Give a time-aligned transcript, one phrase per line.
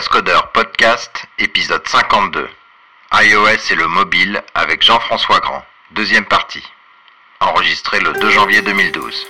[0.00, 2.48] Cascodeur Podcast, épisode 52.
[3.12, 5.62] iOS et le mobile avec Jean-François Grand.
[5.90, 6.66] Deuxième partie.
[7.40, 9.26] Enregistré le 2 janvier 2012.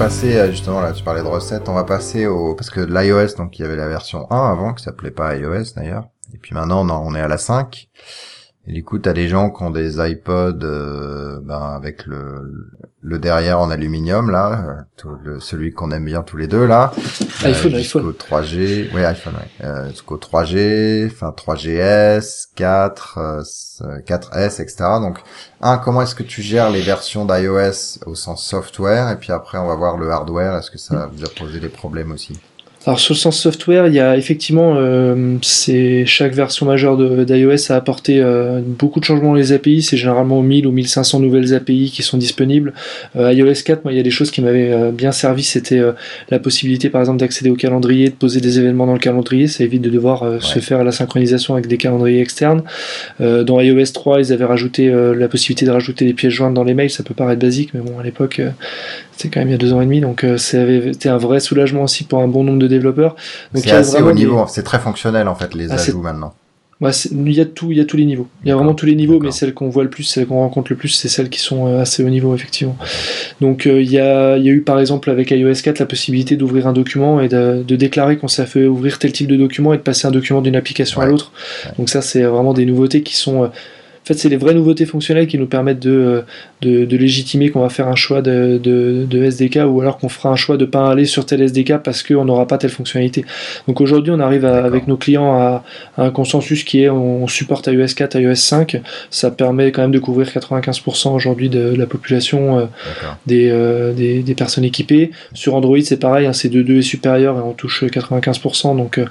[0.00, 3.36] Passer euh, justement là, tu parlais de recettes, on va passer au parce que l'iOS
[3.36, 6.54] donc il y avait la version 1 avant qui s'appelait pas iOS d'ailleurs, et puis
[6.54, 7.90] maintenant on, on est à la 5.
[8.66, 12.68] Et du coup, t'as des gens qui ont des iPods euh, ben, avec le,
[13.00, 16.66] le derrière en aluminium là, euh, tout le- celui qu'on aime bien tous les deux
[16.66, 16.92] là.
[17.42, 18.12] iPhone, jusqu'au iPhone.
[18.12, 19.66] 3G, oui iPhone, ouais.
[19.66, 23.42] Euh, jusqu'au 3G, enfin 3GS, 4, euh,
[24.06, 24.76] 4S, etc.
[25.00, 25.18] Donc,
[25.62, 29.56] un, comment est-ce que tu gères les versions d'iOS au sens software, et puis après
[29.58, 30.54] on va voir le hardware.
[30.58, 32.38] Est-ce que ça vous a posé des problèmes aussi?
[32.86, 37.70] Alors sur le sens software, il y a effectivement, euh, c'est chaque version majeure d'iOS
[37.70, 39.82] a apporté euh, beaucoup de changements dans les API.
[39.82, 42.72] C'est généralement 1000 ou 1500 nouvelles API qui sont disponibles.
[43.16, 45.42] Euh, iOS 4, moi, il y a des choses qui m'avaient euh, bien servi.
[45.42, 45.92] C'était euh,
[46.30, 49.46] la possibilité, par exemple, d'accéder au calendrier, de poser des événements dans le calendrier.
[49.46, 52.62] Ça évite de devoir se faire la synchronisation avec des calendriers externes.
[53.20, 56.64] Euh, dans iOS 3, ils avaient rajouté la possibilité de rajouter des pièces jointes dans
[56.64, 56.90] les mails.
[56.90, 58.40] Ça peut paraître basique, mais bon, à l'époque,
[59.20, 61.10] c'était quand même il y a deux ans et demi, donc euh, ça avait été
[61.10, 63.14] un vrai soulagement aussi pour un bon nombre de développeurs.
[63.54, 66.32] C'est assez haut des- niveau, c'est très fonctionnel en fait les Ah, ajouts maintenant.
[66.80, 68.26] Ouais, il y a tout, il y a tous les niveaux.
[68.42, 70.36] Il y a vraiment tous les niveaux, mais celles qu'on voit le plus, celles qu'on
[70.38, 72.74] rencontre le plus, c'est celles qui sont euh, assez haut niveau effectivement.
[73.42, 75.84] Donc euh, il y a, il y a eu par exemple avec iOS 4 la
[75.84, 79.36] possibilité d'ouvrir un document et de, de déclarer qu'on s'est fait ouvrir tel type de
[79.36, 81.32] document et de passer un document d'une application à l'autre.
[81.66, 81.72] Ouais.
[81.76, 83.48] Donc ça c'est vraiment des nouveautés qui sont euh,
[84.14, 86.20] fait, c'est les vraies nouveautés fonctionnelles qui nous permettent de, euh,
[86.62, 88.60] de, de légitimer qu'on va faire un choix de,
[89.12, 92.24] SDK ou alors qu'on fera un choix de pas aller sur tel SDK parce qu'on
[92.24, 93.24] n'aura pas telle fonctionnalité.
[93.68, 95.64] Donc aujourd'hui, on arrive à- avec nos clients à,
[95.96, 98.80] à un consensus qui est on supporte iOS 4, iOS 5.
[99.10, 102.64] Ça permet quand même de couvrir 95% aujourd'hui de la population euh,
[103.26, 105.10] des, euh, des, des personnes équipées.
[105.34, 108.76] Sur Android, c'est pareil, hein, c'est de 2 et supérieur et on touche 95%.
[108.76, 109.04] Donc euh,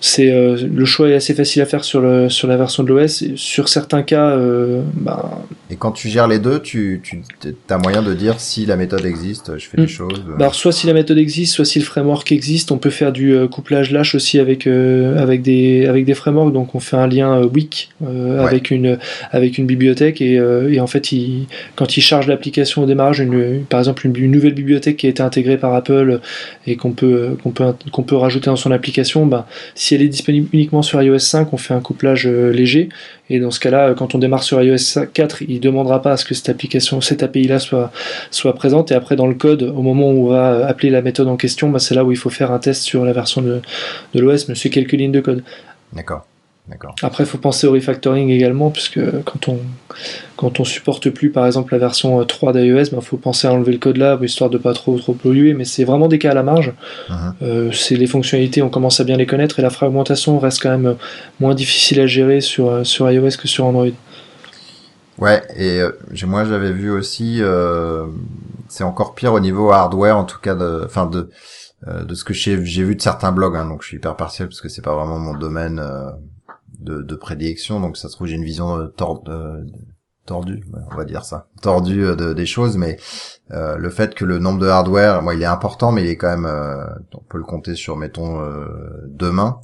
[0.00, 2.88] c'est euh, le choix est assez facile à faire sur, le, sur la version de
[2.88, 3.24] l'OS.
[3.36, 5.40] Sur certains cas, euh, bah,
[5.70, 7.22] Et quand tu gères les deux, tu, tu
[7.70, 9.84] as moyen de dire si la méthode existe, je fais Mm.
[9.84, 10.12] des choses.
[10.26, 12.90] euh, bah, alors, soit si la méthode existe, soit si le framework existe, on peut
[12.90, 16.52] faire du couplage lâche aussi avec, avec, des, avec des frameworks.
[16.52, 18.38] Donc on fait un lien WIC Ouais.
[18.38, 18.98] avec, une,
[19.30, 20.34] avec une bibliothèque et,
[20.70, 21.46] et en fait, il,
[21.76, 25.10] quand il charge l'application au démarrage, une, par exemple une, une nouvelle bibliothèque qui a
[25.10, 26.20] été intégrée par Apple
[26.66, 30.08] et qu'on peut, qu'on peut, qu'on peut rajouter dans son application, bah, si elle est
[30.08, 32.88] disponible uniquement sur iOS 5, on fait un couplage euh, léger.
[33.30, 36.24] Et dans ce cas-là, quand on démarre sur iOS 4, il demandera pas à ce
[36.24, 38.92] que cette application, cette API-là soit, présente.
[38.92, 41.70] Et après, dans le code, au moment où on va appeler la méthode en question,
[41.70, 43.60] bah, c'est là où il faut faire un test sur la version de,
[44.14, 45.42] de l'OS, mais c'est quelques lignes de code.
[45.92, 46.26] D'accord.
[47.02, 49.58] Après, il faut penser au refactoring également, puisque quand on,
[50.36, 53.52] quand on supporte plus, par exemple, la version euh, 3 d'iOS, il faut penser à
[53.52, 56.32] enlever le code là, histoire de pas trop, trop polluer, mais c'est vraiment des cas
[56.32, 56.72] à la marge.
[57.08, 57.34] Mhm.
[57.42, 60.70] Euh, c'est les fonctionnalités, on commence à bien les connaître, et la fragmentation reste quand
[60.70, 60.94] même euh,
[61.38, 63.86] moins difficile à gérer sur, euh, sur iOS que sur Android.
[65.18, 65.92] Ouais, et euh,
[66.26, 68.06] moi j'avais vu aussi, euh,
[68.68, 71.30] c'est encore pire au niveau hardware, en tout cas de, enfin de,
[71.88, 74.16] euh, de ce que j'ai j'ai vu de certains blogs, hein, donc je suis hyper
[74.16, 76.10] partiel parce que c'est pas vraiment mon domaine euh,
[76.86, 78.86] de, de prédilection, donc ça se trouve j'ai une vision euh,
[79.28, 79.64] euh,
[80.24, 82.96] tordue, on va dire ça, tordue euh, de, des choses, mais
[83.50, 86.36] le fait que le nombre de hardware, moi il est important, mais il est quand
[86.36, 86.50] même,
[87.12, 88.40] on peut le compter sur mettons
[89.06, 89.60] deux mains.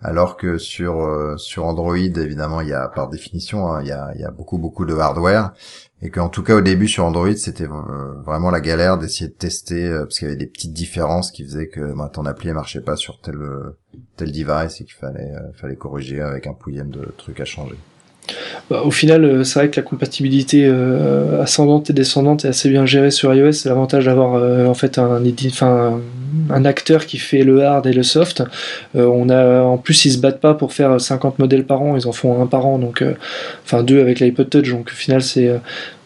[0.00, 3.92] Alors que sur euh, sur Android, évidemment, il y a par définition, hein, il y
[3.92, 5.52] a il y a beaucoup beaucoup de hardware
[6.00, 9.34] et qu'en tout cas au début sur Android, c'était euh, vraiment la galère d'essayer de
[9.34, 12.48] tester euh, parce qu'il y avait des petites différences qui faisaient que bah, ton appli
[12.48, 13.76] ne marchait pas sur tel euh,
[14.16, 17.74] tel device et qu'il fallait euh, fallait corriger avec un pouillème de trucs à changer.
[18.70, 22.86] Bah, au final, c'est vrai que la compatibilité euh, ascendante et descendante est assez bien
[22.86, 23.52] gérée sur iOS.
[23.52, 26.00] C'est l'avantage d'avoir euh, en fait un, enfin,
[26.50, 28.42] un acteur qui fait le hard et le soft.
[28.96, 31.96] Euh, on a, en plus, ils se battent pas pour faire 50 modèles par an,
[31.96, 33.14] ils en font un par an, donc euh,
[33.64, 34.70] enfin deux avec l'iPod Touch.
[34.70, 35.58] Donc au final, c'est euh,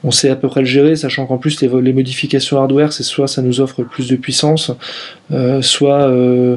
[0.04, 3.02] on sait à peu près le gérer, sachant qu'en plus les, les modifications hardware, c'est
[3.02, 4.72] soit ça nous offre plus de puissance,
[5.32, 6.56] euh, soit euh,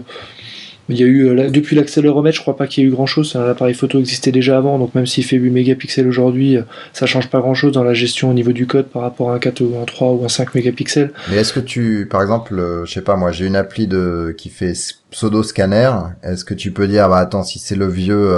[0.90, 3.06] il y a eu, euh, depuis l'accéléromètre, je crois pas qu'il y ait eu grand
[3.06, 3.34] chose.
[3.34, 6.62] L'appareil photo existait déjà avant, donc même s'il fait 8 mégapixels aujourd'hui, euh,
[6.94, 9.36] ça change pas grand chose dans la gestion au niveau du code par rapport à
[9.36, 11.12] un 4 ou un 3 ou un 5 mégapixels.
[11.30, 14.36] Mais est-ce que tu, par exemple, euh, je sais pas, moi j'ai une appli de
[14.38, 14.74] qui fait
[15.10, 15.92] pseudo scanner.
[16.24, 18.36] Est-ce que tu peux dire, bah attends, si c'est le vieux,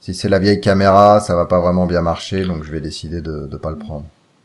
[0.00, 3.20] si c'est la vieille caméra, ça va pas vraiment bien marcher, donc je vais décider
[3.20, 4.04] de de pas le prendre.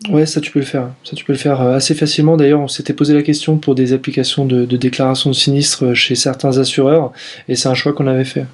[0.10, 0.90] Ouais, ça tu peux le faire.
[1.04, 2.38] Ça tu peux le faire assez facilement.
[2.38, 6.16] D'ailleurs, on s'était posé la question pour des applications de, de déclaration de sinistre chez
[6.16, 7.12] certains assureurs,
[7.48, 8.46] et c'est un choix qu'on avait fait.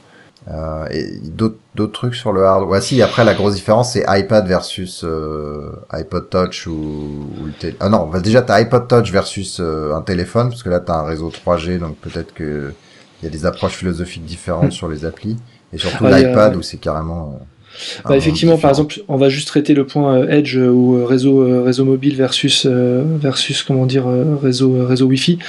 [0.51, 2.67] Euh, et d'autres trucs sur le hard.
[2.67, 3.01] Ouais, si.
[3.01, 8.07] Après, la grosse différence, c'est iPad versus euh, iPod Touch ou, ou le Ah non,
[8.07, 11.29] bah, déjà t'as iPod Touch versus euh, un téléphone, parce que là t'as un réseau
[11.31, 12.73] 3G, donc peut-être que
[13.21, 14.71] il y a des approches philosophiques différentes hmm.
[14.71, 15.37] sur les applis,
[15.71, 17.39] et surtout ah, l'iPad où c'est carrément.
[17.73, 21.63] Euh, bah, effectivement, par exemple, on va juste traiter le point euh, Edge ou réseau
[21.63, 24.05] réseau mobile versus versus comment dire
[24.41, 25.39] réseau réseau Wi-Fi.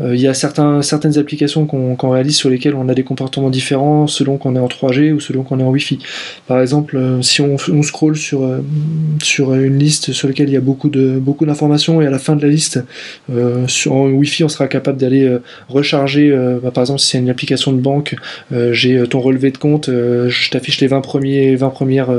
[0.00, 3.50] Euh, il y a certains, certaines applications qu'on réalise sur lesquelles on a des comportements
[3.50, 5.98] différents selon qu'on est en 3G ou selon qu'on est en Wi-Fi.
[6.46, 8.60] Par exemple, euh, si on, on scroll sur, euh,
[9.22, 12.18] sur une liste sur laquelle il y a beaucoup de beaucoup d'informations et à la
[12.18, 12.80] fin de la liste,
[13.66, 15.36] sur en Wi-Fi, on sera capable d'aller
[15.68, 16.30] recharger.
[16.62, 18.16] Bah, par exemple, si c'est une application de banque,
[18.50, 22.10] j'ai ton relevé de compte, je t'affiche les 20 premiers, 20 premières,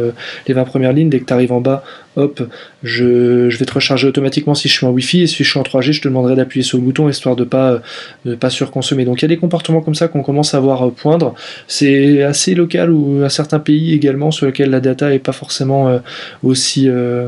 [0.47, 1.09] les 20 premières lignes.
[1.09, 1.83] Dès que tu arrives en bas,
[2.15, 2.41] hop,
[2.83, 5.59] je, je, vais te recharger automatiquement si je suis en Wi-Fi et si je suis
[5.59, 7.81] en 3G, je te demanderai d'appuyer sur le bouton histoire de pas
[8.25, 9.05] de pas surconsommer.
[9.05, 11.33] Donc il y a des comportements comme ça qu'on commence à voir poindre.
[11.67, 15.89] C'est assez local ou à certains pays également sur lesquels la data est pas forcément
[15.89, 15.99] euh,
[16.43, 17.27] aussi euh,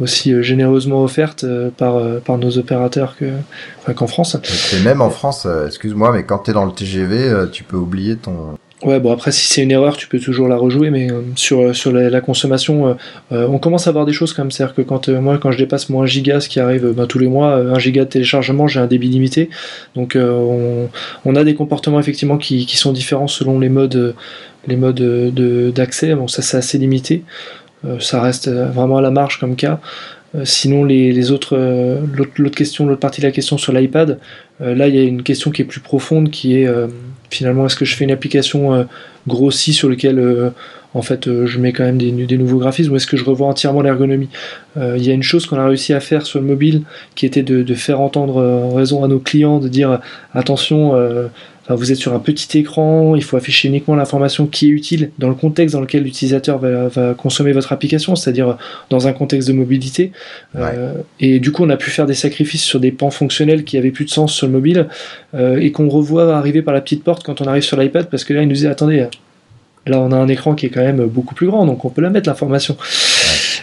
[0.00, 1.46] aussi euh, généreusement offerte
[1.76, 3.26] par, par nos opérateurs que
[3.94, 4.36] qu'en France.
[4.74, 8.16] Et même en France, excuse-moi, mais quand tu es dans le TGV, tu peux oublier
[8.16, 11.22] ton Ouais, bon après si c'est une erreur, tu peux toujours la rejouer, mais euh,
[11.36, 12.98] sur, euh, sur la, consommation,
[13.32, 15.88] euh, on commence à voir des choses comme c'est-à-dire que quand moi quand je dépasse
[15.88, 18.80] mon 1 giga, ce qui arrive ben, tous les mois, 1 giga de téléchargement, j'ai
[18.80, 19.48] un débit limité,
[19.96, 20.90] donc on,
[21.24, 24.14] on, a des comportements effectivement qui, qui, sont différents selon les modes
[24.66, 25.00] les modes
[25.74, 26.14] d'accès.
[26.14, 27.24] Bon ça c'est assez limité,
[28.00, 29.80] ça reste vraiment à la marge comme cas.
[30.42, 34.18] Sinon, les, les autres, l'autre question, l'autre partie de la question sur l'iPad,
[34.58, 36.68] là, il y a une question qui est plus profonde, qui est
[37.34, 38.84] finalement, est-ce que je fais une application euh,
[39.26, 40.50] grossie sur laquelle euh,
[40.94, 43.48] en fait euh, je mets quand même des, nouveaux graphismes ou est-ce que je revois
[43.48, 44.28] entièrement l'ergonomie?
[44.76, 46.82] Il y a une chose qu'on a réussi à faire sur le mobile
[47.14, 50.00] qui était de, faire entendre raison à nos clients, de dire
[50.34, 50.94] attention,
[51.68, 55.28] vous êtes sur un petit écran, il faut afficher uniquement l'information qui est utile dans
[55.28, 58.58] le contexte dans lequel l'utilisateur va, consommer votre application, c'est-à-dire
[58.90, 60.12] dans un contexte de mobilité.
[60.56, 63.78] Euh, et du coup, on a pu faire des sacrifices sur des pans fonctionnels qui
[63.78, 64.88] avaient plus de sens sur le mobile
[65.34, 68.24] euh, et qu'on revoit arriver par la petite porte quand on arrive sur l'iPad parce
[68.24, 69.06] que là, il nous dit attendez,
[69.86, 72.02] là, on a un écran qui est quand même beaucoup plus grand, donc on peut
[72.02, 72.76] la mettre l'information.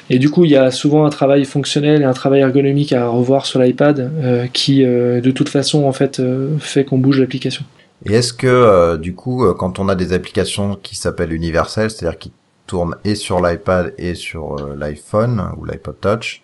[0.10, 3.08] Et du coup, il y a souvent un travail fonctionnel et un travail ergonomique à
[3.08, 6.20] revoir sur l'iPad euh, qui, de toute façon, en fait,
[6.60, 7.64] fait qu'on bouge l'application.
[8.06, 11.92] Et est-ce que euh, du coup, euh, quand on a des applications qui s'appellent universelles,
[11.92, 12.32] c'est-à-dire qui
[12.66, 16.42] tournent et sur l'iPad et sur euh, l'iPhone ou l'iPod Touch,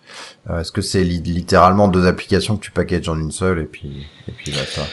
[0.49, 4.31] est-ce que c'est littéralement deux applications que tu packages en une seule et puis et
[4.31, 4.83] puis ça?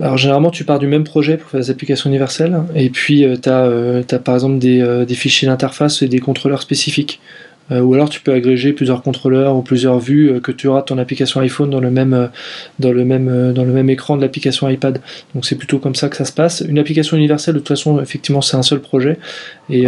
[0.00, 3.48] Alors généralement tu pars du même projet pour faire des applications universelles et puis tu
[3.50, 7.20] as, par exemple des, des fichiers d'interface et des contrôleurs spécifiques.
[7.70, 10.82] Euh, ou alors tu peux agréger plusieurs contrôleurs ou plusieurs vues euh, que tu auras
[10.82, 12.26] ton application iPhone dans le même, euh,
[12.78, 15.00] dans le même, dans le même écran de l'application iPad.
[15.34, 16.64] Donc c'est plutôt comme ça que ça se passe.
[16.66, 19.18] Une application universelle, de toute façon, effectivement, c'est un seul projet.
[19.68, 19.84] Et,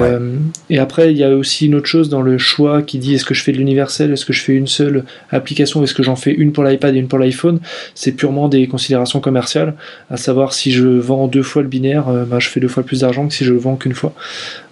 [0.71, 3.25] et après, il y a aussi une autre chose dans le choix qui dit est-ce
[3.25, 6.15] que je fais de l'universel, est-ce que je fais une seule application, est-ce que j'en
[6.15, 7.59] fais une pour l'iPad et une pour l'iPhone?
[7.95, 9.75] C'est purement des considérations commerciales,
[10.09, 13.01] à savoir si je vends deux fois le binaire, bah, je fais deux fois plus
[13.01, 14.15] d'argent que si je le vends qu'une fois.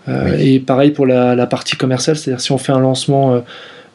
[0.08, 3.40] Euh, et pareil pour la, partie commerciale, c'est-à-dire si on fait un lancement euh,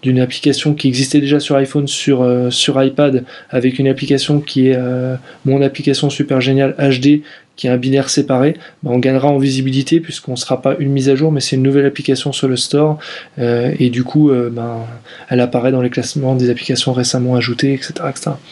[0.01, 4.67] d'une application qui existait déjà sur iPhone, sur, euh, sur iPad, avec une application qui
[4.67, 4.79] est
[5.45, 7.21] mon application super géniale HD,
[7.55, 10.91] qui est un binaire séparé, bah, on gagnera en visibilité puisqu'on ne sera pas une
[10.91, 12.97] mise à jour, mais c'est une nouvelle application sur le store,
[13.37, 14.79] et du coup, ben,
[15.29, 17.93] elle apparaît dans les classements des applications récemment ajoutées, etc.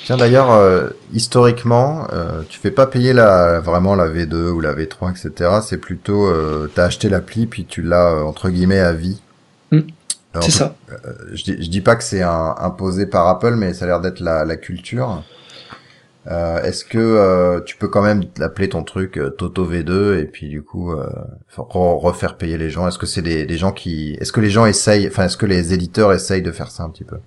[0.05, 2.07] Tiens d'ailleurs, historiquement,
[2.49, 5.49] tu fais pas payer la, vraiment la V2 ou la V3, etc.
[5.65, 6.29] C'est plutôt,
[6.73, 9.21] tu as acheté l'appli puis tu l'as entre guillemets à vie.
[9.71, 9.81] Hmm.
[10.41, 10.75] C'est ça.
[10.91, 10.95] Euh,
[11.33, 14.19] je, dis, je dis pas que c'est imposé par Apple, mais ça a l'air d'être
[14.19, 15.23] la, la, culture.
[16.31, 20.25] Euh, Est-ce que euh, tu peux quand même appeler ton truc euh, Toto V2 et
[20.25, 21.09] puis du coup euh,
[21.57, 22.87] refaire payer les gens?
[22.87, 25.45] Est-ce que c'est des, des, gens qui, est-ce que les gens essayent, enfin est-ce que
[25.45, 27.17] les éditeurs essayent de faire ça un petit peu?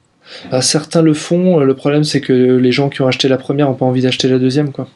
[0.51, 1.61] Bah, certains le font.
[1.61, 4.27] Le problème, c'est que les gens qui ont acheté la première n'ont pas envie d'acheter
[4.27, 4.89] la deuxième, quoi.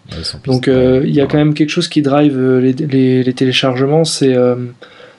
[0.45, 4.03] Donc, il y a quand même quelque chose qui drive les, les, les téléchargements.
[4.03, 4.35] C'est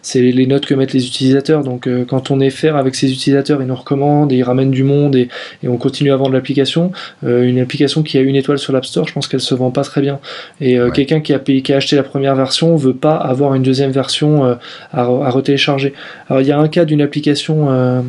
[0.01, 1.63] c'est les notes que mettent les utilisateurs.
[1.63, 4.71] Donc euh, quand on est faire avec ces utilisateurs, ils nous recommandent, et ils ramènent
[4.71, 5.29] du monde et,
[5.63, 6.91] et on continue à vendre l'application.
[7.23, 9.71] Euh, une application qui a une étoile sur l'App Store, je pense qu'elle se vend
[9.71, 10.19] pas très bien.
[10.59, 13.55] Et euh, quelqu'un qui a payé, qui a acheté la première version veut pas avoir
[13.55, 14.59] une deuxième version à,
[14.91, 15.93] à retélécharger.
[16.29, 18.03] Alors il y a un cas d'une application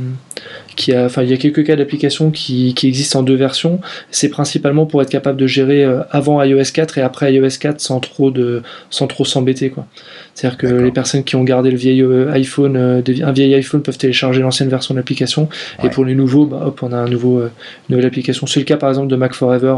[0.77, 3.81] qui a, enfin, il y a quelques cas d'application qui, qui existent en deux versions.
[4.11, 8.01] C'est principalement pour être capable de gérer avant iOS 4 et après iOS 4 sans
[8.01, 9.87] trop de, sans trop s'embêter, quoi.
[10.35, 12.03] C'est-à-dire que les personnes qui ont gardé le vieil
[12.33, 15.49] iPhone, un vieil iPhone peuvent télécharger l'ancienne version de l'application.
[15.85, 17.51] Et pour les nouveaux, bah, hop, on a un nouveau, une
[17.91, 18.47] nouvelle application.
[18.47, 19.77] C'est le cas par exemple de Mac Forever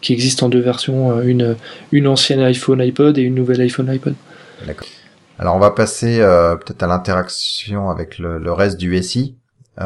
[0.00, 1.56] qui existe en deux versions, une,
[1.92, 4.14] une ancienne iPhone iPod et une nouvelle iPhone iPod.
[4.66, 4.86] D'accord.
[5.38, 9.36] Alors on va passer euh, peut-être à l'interaction avec le, le, reste du SI.
[9.78, 9.84] Euh,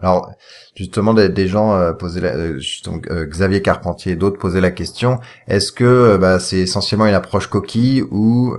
[0.00, 0.32] alors
[0.76, 5.72] justement des, gens euh, posaient la, euh, Xavier Carpentier et d'autres posaient la question est-ce
[5.72, 8.56] que bah, c'est essentiellement une approche coquille où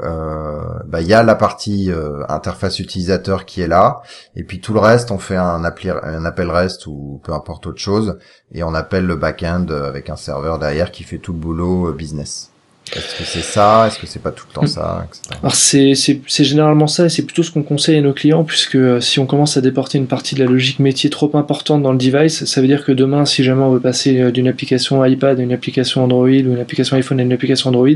[0.85, 1.91] bah, il y a la partie
[2.27, 4.01] interface utilisateur qui est là
[4.35, 7.79] et puis tout le reste on fait un, un appel REST ou peu importe autre
[7.79, 8.19] chose
[8.51, 12.51] et on appelle le back-end avec un serveur derrière qui fait tout le boulot business
[12.93, 13.85] est-ce que c'est ça?
[13.87, 15.07] Est-ce que c'est pas tout le temps ça?
[15.41, 15.95] Alors c'est
[16.43, 19.25] généralement ça et c'est plutôt ce qu'on conseille à nos clients puisque euh, si on
[19.25, 22.61] commence à déporter une partie de la logique métier trop importante dans le device, ça
[22.61, 25.51] veut dire que demain si jamais on veut passer euh, d'une application iPad à une
[25.51, 27.87] application Android ou une application iPhone à une application Android,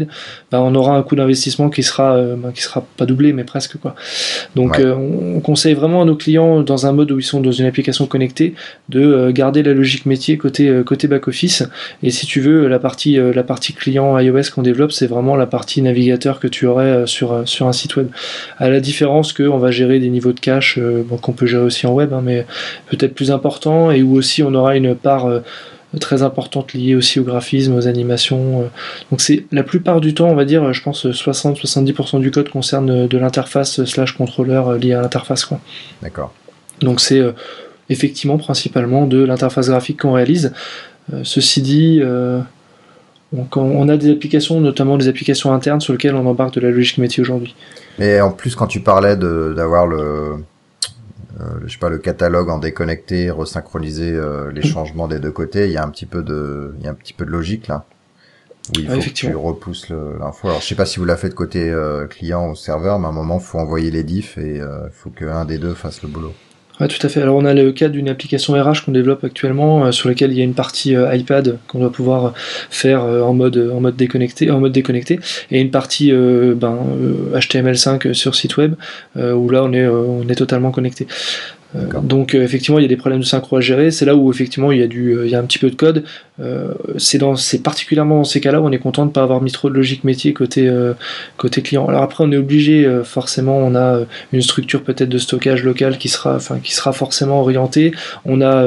[0.52, 3.44] bah on aura un coût d'investissement qui sera euh, bah, qui sera pas doublé mais
[3.44, 3.96] presque quoi.
[4.56, 7.68] Donc on conseille vraiment à nos clients dans un mode où ils sont dans une
[7.68, 8.56] application connectée
[8.90, 11.64] de garder la logique métier côté côté back office.
[12.02, 15.46] Et si tu veux la partie la partie client iOS qu'on développe c'est vraiment la
[15.46, 18.08] partie navigateur que tu aurais euh, sur, euh, sur un site web.
[18.58, 21.86] À la différence qu'on va gérer des niveaux de cache euh, qu'on peut gérer aussi
[21.88, 22.46] en web, hein, mais
[22.88, 25.28] peut-être plus important, et où aussi on aura une part
[26.00, 28.70] très importante liée aussi au graphisme, aux animations.
[29.10, 33.08] Donc c'est la plupart du temps, on va dire, je pense 60-70% du code concerne
[33.08, 35.46] de l'interface slash contrôleur lié à l'interface.
[35.46, 35.60] quoi.
[36.02, 36.34] D'accord.
[36.82, 37.22] Donc c'est
[37.90, 40.54] effectivement principalement de l'interface graphique qu'on réalise.
[41.24, 42.02] ceci dit,
[43.32, 46.72] donc on a des applications, notamment des applications internes sur lesquelles on embarque de la
[46.72, 47.56] logique métier aujourd'hui.
[48.00, 50.44] Mais en plus, quand tu parlais d'avoir le,
[51.40, 54.72] euh, je sais pas, le catalogue en déconnecté, resynchroniser euh, les mm.
[54.72, 56.96] changements des deux côtés, il y a un petit peu de, il y a un
[56.96, 57.86] petit peu de logique là.
[58.70, 60.48] Où il faut que tu repousses l'info.
[60.48, 63.08] Alors je sais pas si vous l'avez fait de côté euh, client ou serveur, mais
[63.08, 66.10] à un moment, faut envoyer les diffs et il faut qu'un des deux fasse le
[66.10, 66.34] boulot.
[66.80, 67.22] Ouais, tout à fait.
[67.22, 70.38] Alors on a le cas d'une application RH qu'on développe actuellement euh, sur laquelle il
[70.38, 72.34] y a une partie euh, iPad qu'on doit pouvoir
[72.70, 75.20] faire euh, en mode en mode déconnecté, en mode déconnecté,
[75.52, 76.78] et une partie ben,
[77.34, 78.76] HTML5 sur site web
[79.16, 81.08] où là on est on est totalement connecté.
[82.02, 83.92] Donc effectivement il y a des problèmes de synchro à gérer.
[83.92, 85.76] C'est là où effectivement il y a du il y a un petit peu de
[85.76, 86.04] code.
[86.42, 89.70] Euh, c'est particulièrement dans ces cas-là où on est content de pas avoir mis trop
[89.70, 90.94] de logique métier côté euh,
[91.38, 91.88] client.
[91.88, 95.98] Alors après on est obligé euh, forcément on a une structure peut-être de stockage local
[95.98, 96.40] qui sera
[96.94, 97.92] forcément orientée.
[98.26, 98.64] On a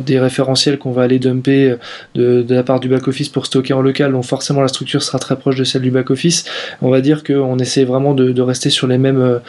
[0.00, 1.76] des référentiels qu'on va aller dumper
[2.14, 5.18] de, la part du back office pour stocker en local donc forcément la structure sera
[5.18, 6.44] très proche de celle du back office.
[6.80, 9.40] On va dire qu'on essaie vraiment de, rester sur les mêmes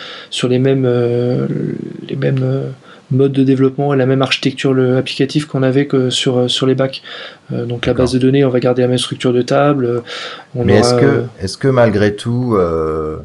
[3.13, 7.01] mode de développement et la même architecture applicative qu'on avait que sur, sur les bacs.
[7.51, 9.86] Euh, donc la base de données, on va garder la même structure de table.
[9.86, 10.00] Euh,
[10.55, 13.17] Mais est-ce que, est-ce que malgré tout, euh,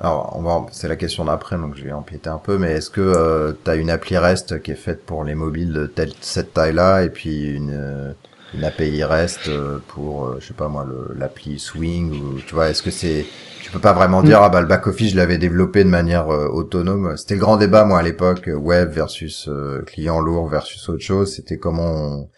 [0.00, 2.58] alors c'est la question d'après, donc je vais empiéter un peu.
[2.58, 5.86] Mais est-ce que tu as une appli REST qui est faite pour les mobiles de
[5.86, 8.14] telle, cette taille-là et puis une
[8.56, 9.50] une API REST
[9.88, 10.86] pour, je sais pas moi,
[11.18, 13.26] l'appli Swing ou tu vois, est-ce que c'est
[13.74, 14.44] peux pas vraiment dire mm.
[14.44, 17.16] ah bah le back office je l'avais développé de manière euh, autonome.
[17.16, 21.02] C'était le grand débat moi à l'époque euh, web versus euh, client lourd versus autre
[21.02, 21.34] chose.
[21.34, 22.28] C'était comment on,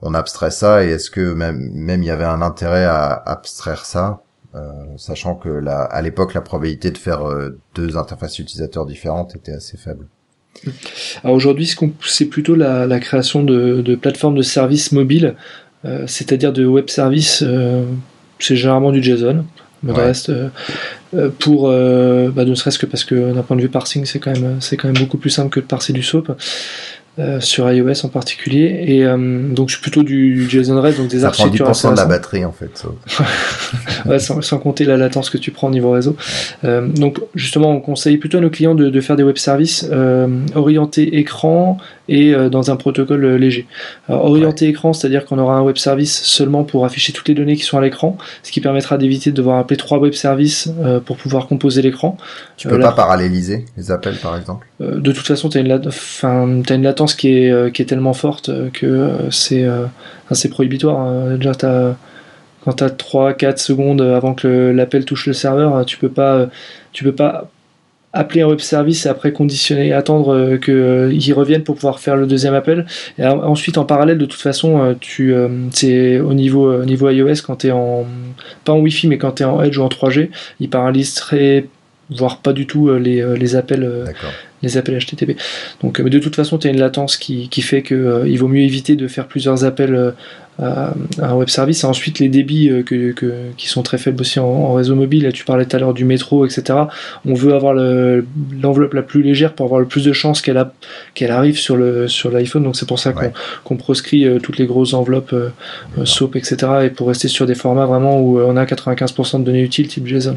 [0.00, 3.84] on abstrait ça et est-ce que même même il y avait un intérêt à abstraire
[3.84, 4.22] ça,
[4.96, 7.20] sachant que la, à l'époque la probabilité de faire
[7.74, 10.06] deux interfaces utilisateurs différentes était assez faible.
[11.22, 11.72] Alors aujourd'hui,
[12.04, 15.36] c'est plutôt la, la, création de, de plateformes de services mobiles,
[16.06, 17.44] c'est-à-dire de web services.
[18.38, 19.44] c'est généralement du JSON.
[19.84, 20.48] Le reste, euh,
[21.14, 24.18] euh, pour, euh, bah, ne serait-ce que parce que d'un point de vue parsing, c'est
[24.18, 26.36] quand même, c'est quand même beaucoup plus simple que de parser du SOAP.
[27.18, 28.84] Euh, sur iOS en particulier.
[28.86, 29.16] Et euh,
[29.48, 31.64] donc, je suis plutôt du JSON REST, donc des ça architectures.
[31.64, 32.84] Prend 10% de la batterie, en fait.
[34.08, 36.14] ouais, sans, sans, compter la latence que tu prends au niveau réseau.
[36.62, 39.84] Euh, donc, justement, on conseille plutôt à nos clients de, de faire des web services
[40.54, 43.66] orientés écran et dans un protocole léger.
[44.08, 47.56] Alors, orienté écran, c'est-à-dire qu'on aura un web service seulement pour afficher toutes les données
[47.56, 50.72] qui sont à l'écran, ce qui permettra d'éviter de devoir appeler trois web services
[51.04, 52.16] pour pouvoir composer l'écran.
[52.56, 54.66] Tu peux pas paralléliser les appels, par exemple?
[54.80, 58.50] De toute façon, tu as, as, une latence qui est, euh, qui est tellement forte
[58.72, 59.66] que euh, c'est
[60.30, 61.00] assez prohibitoire.
[61.00, 61.36] Hein.
[61.36, 61.96] Déjà, as,
[62.64, 66.48] quand tu as 3-4 secondes avant que l'appel touche le serveur, tu peux pas,
[66.92, 67.50] tu peux pas
[68.12, 72.26] appeler un web service et après conditionner, attendre euh, qu'il revienne pour pouvoir faire le
[72.26, 72.86] deuxième appel.
[73.18, 75.34] Et ensuite, en parallèle, de toute façon, tu,
[75.70, 78.06] c'est au niveau, niveau iOS, quand tu es en,
[78.64, 81.66] pas en Wi-Fi, mais quand tu es en Edge ou en 3G, il paralyse très
[82.10, 84.14] voire pas du tout les, les appels
[84.62, 85.36] les appels HTTP.
[85.82, 88.48] Donc, mais de toute façon, tu as une latence qui, qui fait que il vaut
[88.48, 90.14] mieux éviter de faire plusieurs appels
[90.58, 91.84] à, un web service.
[91.84, 95.30] Et ensuite, les débits euh, que, que, qui sont très faibles aussi en, réseau mobile.
[95.32, 96.78] tu parlais tout à l'heure du métro, etc.
[97.24, 101.58] On veut avoir l'enveloppe la plus légère pour avoir le plus de chances qu'elle arrive
[101.58, 102.64] sur l'iPhone.
[102.64, 103.14] Donc c'est pour ça
[103.64, 105.50] qu'on proscrit euh, toutes les grosses enveloppes euh,
[106.04, 106.56] SOAP, etc.
[106.84, 110.06] Et pour rester sur des formats vraiment où on a 95% de données utiles, type
[110.06, 110.36] JSON.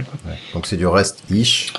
[0.54, 1.74] Donc c'est du REST-ish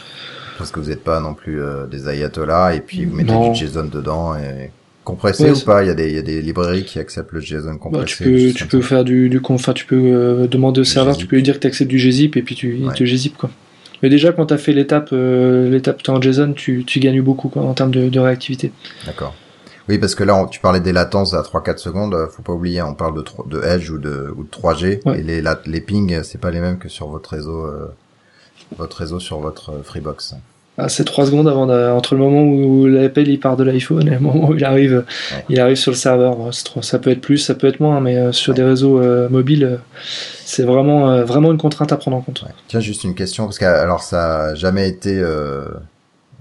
[0.58, 3.84] parce que vous n'êtes pas non plus des ayatollahs et puis vous mettez du JSON
[3.84, 4.70] dedans et
[5.04, 5.82] compressé ou pas?
[5.82, 8.02] Il y, a des, il y a des librairies qui acceptent le JSON compressé.
[8.02, 11.16] Bah, tu peux, tu peux faire du, du enfin, tu peux euh, demander au serveur,
[11.16, 12.94] tu peux lui dire que tu acceptes du gzip et puis tu, ouais.
[12.94, 13.50] te gzip quoi.
[14.02, 17.48] Mais déjà quand tu as fait l'étape euh, l'étape en JSON, tu, tu gagnes beaucoup
[17.48, 18.72] quoi, en termes de, de réactivité.
[19.06, 19.34] D'accord.
[19.88, 22.16] Oui, parce que là, tu parlais des latences à 3-4 secondes.
[22.30, 25.00] Faut pas oublier, on parle de, de Edge ou de, ou de 3G.
[25.18, 27.92] Et les, les pings, c'est pas les mêmes que sur votre réseau, euh,
[28.78, 30.36] votre réseau sur votre euh, Freebox.
[30.82, 34.12] Ah, c'est 3 secondes avant entre le moment où l'appel il part de l'iPhone et
[34.12, 35.04] le moment où il arrive,
[35.48, 36.36] il arrive sur le serveur.
[36.52, 39.64] Ça peut être plus, ça peut être moins, mais euh, sur des réseaux euh, mobiles,
[39.64, 39.76] euh,
[40.44, 42.44] c'est vraiment, vraiment une contrainte à prendre en compte.
[42.66, 45.22] Tiens, juste une question, parce que alors ça a jamais été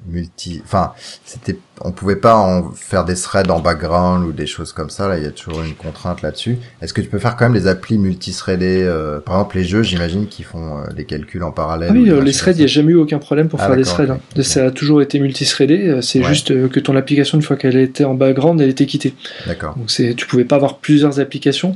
[0.07, 0.93] multi, enfin,
[1.23, 5.07] c'était on pouvait pas en faire des threads en background ou des choses comme ça.
[5.07, 6.57] Là, il y a toujours une contrainte là-dessus.
[6.81, 9.83] Est-ce que tu peux faire quand même des applis multithreadés euh, Par exemple, les jeux,
[9.83, 11.89] j'imagine, qui font euh, des calculs en parallèle.
[11.91, 13.75] Ah oui, euh, les threads, il n'y a jamais eu aucun problème pour ah, faire
[13.75, 14.11] des threads.
[14.11, 14.41] Hein.
[14.41, 15.99] Ça a toujours été multithreadé.
[16.01, 19.13] C'est juste que ton application, une fois qu'elle était en background, elle était quittée.
[19.47, 19.75] D'accord.
[19.75, 21.75] Donc c'est, tu pouvais pas avoir plusieurs applications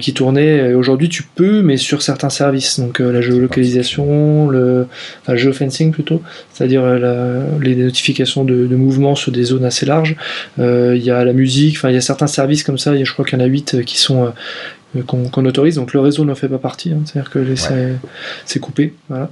[0.00, 0.74] qui tournaient.
[0.74, 2.80] Aujourd'hui, tu peux, mais sur certains services.
[2.80, 4.86] Donc la géolocalisation, le,
[5.22, 6.22] enfin geofencing plutôt,
[6.52, 6.82] c'est-à-dire
[7.60, 10.16] les notifications de, de mouvement sur des zones assez larges.
[10.58, 13.12] Euh, il y a la musique, enfin il y a certains services comme ça, je
[13.12, 16.24] crois qu'il y en a 8 euh, qui sont euh, qu'on autorise, donc le réseau
[16.24, 17.00] ne fait pas partie, hein.
[17.04, 17.44] c'est-à-dire que
[18.46, 18.94] c'est coupé.
[19.10, 19.28] Voilà.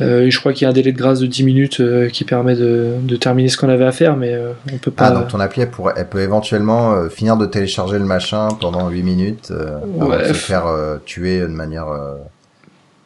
[0.00, 2.56] et je crois qu'il y a un délai de grâce de 10 minutes qui permet
[2.56, 4.36] de, terminer ce qu'on avait à faire, mais
[4.72, 5.06] on peut pas.
[5.06, 9.02] Ah, donc ton appli, elle, elle peut éventuellement finir de télécharger le machin pendant 8
[9.04, 9.52] minutes
[10.00, 10.64] avant de se faire
[11.04, 11.86] tuer de manière.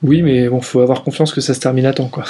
[0.03, 2.25] Oui, mais bon, faut avoir confiance que ça se termine à temps, quoi.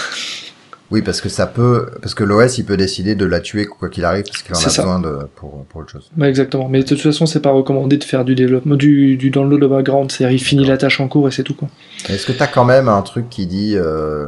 [0.90, 3.88] Oui, parce que ça peut, parce que l'OS il peut décider de la tuer quoi
[3.88, 6.11] qu'il arrive, parce qu'il en a besoin de, pour, pour autre chose.
[6.20, 6.68] Exactement.
[6.68, 9.66] Mais de toute façon, c'est pas recommandé de faire du développement, du, du download de
[9.68, 10.11] background.
[10.11, 11.68] C'est-à-dire, il finit la tâche en cours et c'est tout quoi.
[12.09, 14.26] Est-ce que t'as quand même un truc qui dit, euh,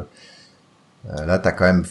[1.10, 1.84] euh là, t'as quand même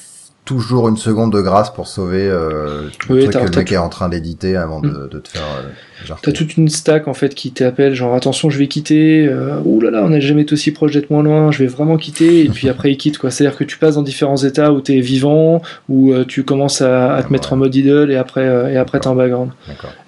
[0.45, 3.89] toujours une seconde de grâce pour sauver euh, le truc que le mec est en
[3.89, 7.51] train d'éditer avant de, de, te faire euh, T'as toute une stack en fait qui
[7.51, 10.71] t'appelle genre attention je vais quitter, euh, ouh là là on n'a jamais été aussi
[10.71, 13.29] proche d'être moins loin, je vais vraiment quitter et puis après il quitte quoi.
[13.29, 17.13] C'est-à-dire que tu passes dans différents états où t'es vivant, où euh, tu commences à,
[17.13, 19.51] à te mettre en mode idle et après et après t'es en background.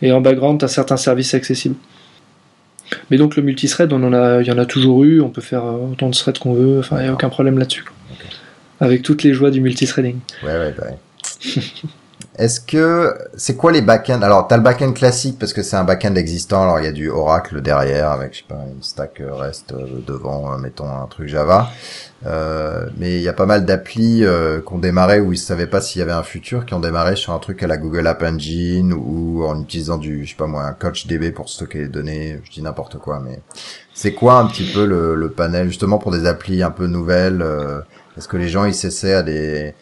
[0.02, 1.76] Et en background t'as certains services accessibles.
[3.12, 5.42] Mais donc le multithread on en a, il y en a toujours eu, on peut
[5.42, 7.86] faire autant de threads qu'on veut, enfin il y a aucun problème là-dessus
[8.84, 10.20] avec toutes les joies du multithreading.
[10.44, 11.62] Ouais, ouais, bah ouais.
[12.36, 15.84] Est-ce que c'est quoi les backends Alors, t'as le backend classique parce que c'est un
[15.84, 16.64] backend existant.
[16.64, 19.86] Alors, il y a du Oracle derrière avec je sais pas une stack REST euh,
[20.06, 21.70] devant, euh, mettons un truc Java.
[22.26, 25.68] Euh, mais il y a pas mal d'applis euh, qui ont démarré où ils savaient
[25.68, 28.08] pas s'il y avait un futur, qui ont démarré sur un truc à la Google
[28.08, 31.88] App Engine ou en utilisant du, je sais pas moi, un CouchDB pour stocker les
[31.88, 32.40] données.
[32.46, 33.42] Je dis n'importe quoi, mais
[33.94, 37.46] c'est quoi un petit peu le, le, panel justement pour des applis un peu nouvelles
[38.18, 39.74] est-ce que les gens ils s'essaient à des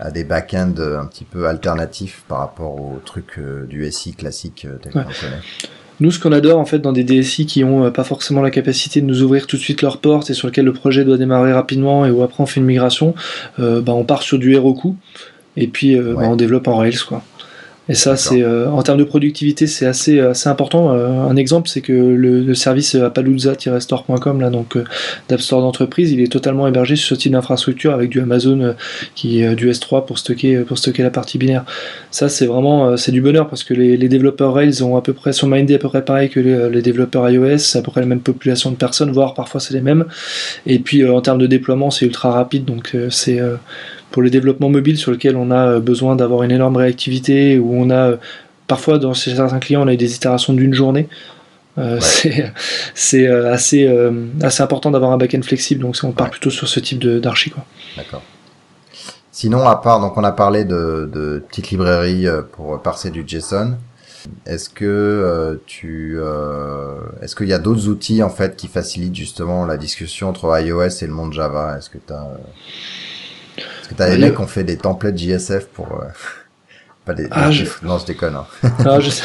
[0.00, 4.64] à des back-ends un petit peu alternatifs par rapport au truc euh, du SI classique
[4.64, 5.42] euh, tel qu'on connaît.
[6.00, 8.50] Nous, ce qu'on adore en fait dans des DSI qui ont euh, pas forcément la
[8.50, 11.18] capacité de nous ouvrir tout de suite leurs portes et sur lequel le projet doit
[11.18, 13.14] démarrer rapidement et où après on fait une migration,
[13.58, 14.96] bah, on part sur du Heroku
[15.58, 17.22] et puis bah, on développe en Rails quoi.
[17.90, 20.94] Et ça, c'est euh, en termes de productivité, c'est assez, assez important.
[20.94, 24.84] Euh, un exemple, c'est que le, le service apalooza-store.com, là, donc euh,
[25.28, 28.76] d'App Store d'entreprise, il est totalement hébergé sur ce type d'infrastructure avec du Amazon
[29.16, 31.64] qui est du S3 pour stocker, pour stocker la partie binaire.
[32.12, 35.12] Ça, c'est vraiment c'est du bonheur parce que les, les, développeurs Rails ont à peu
[35.12, 37.90] près sont mindés à peu près pareil que les, les développeurs iOS, c'est à peu
[37.90, 40.04] près la même population de personnes, voire parfois c'est les mêmes.
[40.64, 43.40] Et puis en termes de déploiement, c'est ultra rapide, donc c'est
[44.10, 47.74] pour le développement mobile sur lequel on a euh, besoin d'avoir une énorme réactivité, où
[47.74, 48.16] on a euh,
[48.66, 51.08] parfois dans certains clients on a des itérations d'une journée.
[51.78, 51.98] Euh,
[52.94, 53.86] c'est assez,
[54.42, 57.52] assez important d'avoir un back-end flexible, donc on part plutôt sur ce type d'archi.
[57.96, 58.22] D'accord.
[59.32, 63.76] Sinon, à part, donc on a parlé de, de petites librairies pour parser du JSON.
[64.44, 66.18] Est-ce que tu,
[67.22, 70.88] est-ce qu'il y a d'autres outils en fait qui facilitent justement la discussion entre iOS
[71.00, 71.76] et le monde Java?
[71.78, 72.26] Est-ce que tu as
[73.90, 75.92] que t'as des mecs qui ont fait des templates JSF pour.
[75.92, 76.06] Euh,
[77.04, 77.26] pas des.
[77.30, 77.64] Ah, je...
[77.82, 78.36] Non, je déconne.
[78.36, 78.46] Hein.
[78.84, 79.24] Ah, je sais.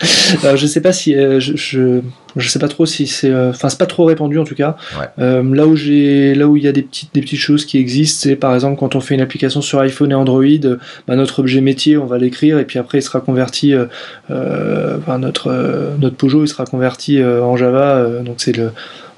[0.42, 2.00] Alors, je sais pas si euh, je, je,
[2.36, 4.76] je sais pas trop si c'est euh, enfin c'est pas trop répandu en tout cas.
[4.98, 5.06] Ouais.
[5.18, 7.78] Euh, là où j'ai là où il y a des petites des petites choses qui
[7.78, 11.16] existent, c'est par exemple quand on fait une application sur iPhone et Android, euh, bah,
[11.16, 13.86] notre objet métier, on va l'écrire et puis après il sera converti euh,
[14.30, 18.56] euh, enfin, notre euh, notre Peugeot il sera converti euh, en Java euh, donc c'est
[18.56, 18.66] le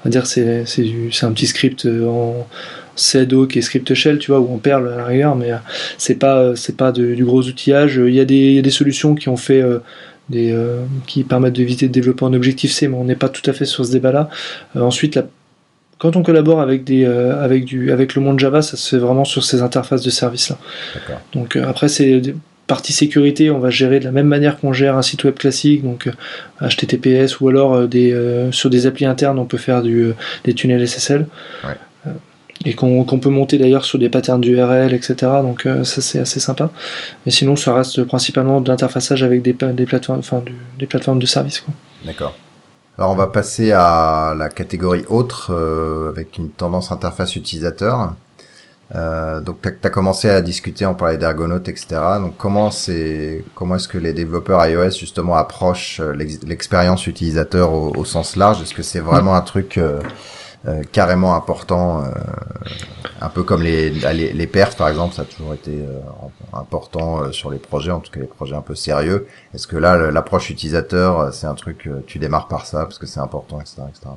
[0.03, 2.47] on va dire c'est c'est un petit script euh, en
[2.95, 5.57] CEDO qui est script shell tu vois ou en Perl à la rigueur mais euh,
[5.97, 8.59] c'est pas euh, c'est pas de- du gros outillage il y a des il y
[8.59, 9.79] a des solutions qui ont fait euh,
[10.29, 10.77] des, euh,
[11.07, 13.65] qui permettent d'éviter de développer en Objective C, mais on n'est pas tout à fait
[13.65, 14.29] sur ce débat-là.
[14.77, 15.25] Euh, ensuite, la-
[15.97, 18.97] quand on collabore avec, des, euh, avec, du, avec le monde Java, ça se fait
[19.01, 20.57] vraiment sur ces interfaces de services-là.
[20.93, 21.21] D'accord.
[21.33, 22.21] Donc après, c'est
[22.65, 25.83] partie sécurité, on va gérer de la même manière qu'on gère un site web classique,
[25.83, 26.07] donc
[26.61, 28.15] HTTPS ou alors des,
[28.51, 30.11] sur des applis internes, on peut faire du,
[30.45, 31.25] des tunnels SSL.
[31.65, 31.75] Ouais.
[32.65, 35.15] Euh, et qu'on peut monter d'ailleurs sur des patterns d'URL, etc.
[35.41, 36.69] Donc euh, ça c'est assez sympa.
[37.25, 40.43] Mais sinon, ça reste principalement de l'interfaçage avec des, des plateformes, enfin,
[40.79, 41.61] des plateformes de services.
[41.61, 41.73] Quoi.
[42.05, 42.35] D'accord.
[42.97, 48.13] Alors on va passer à la catégorie autre euh, avec une tendance interface utilisateur.
[48.93, 51.87] Euh, donc tu as, commencé à discuter, on parlait d'ergonautes, etc.
[52.19, 57.73] Donc comment c'est comment est-ce que les développeurs iOS justement approchent euh, l'ex- l'expérience utilisateur
[57.73, 58.61] au, au sens large?
[58.61, 59.79] Est-ce que c'est vraiment un truc
[60.67, 62.09] euh, carrément important, euh,
[63.19, 65.99] un peu comme les, les, les par exemple, ça a toujours été euh,
[66.53, 69.27] important sur les projets, en tout cas les projets un peu sérieux.
[69.55, 73.19] Est-ce que là, l'approche utilisateur, c'est un truc, tu démarres par ça parce que c'est
[73.19, 74.09] important, etc., etc.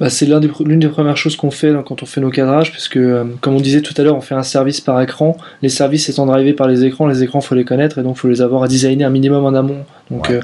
[0.00, 2.96] Bah, c'est l'une des premières choses qu'on fait là, quand on fait nos cadrages, puisque
[2.96, 5.36] euh, comme on disait tout à l'heure, on fait un service par écran.
[5.62, 8.28] Les services étant drivés par les écrans, les écrans faut les connaître et donc faut
[8.28, 9.84] les avoir à designer un minimum en amont.
[10.10, 10.36] Donc Ouais.
[10.36, 10.40] euh,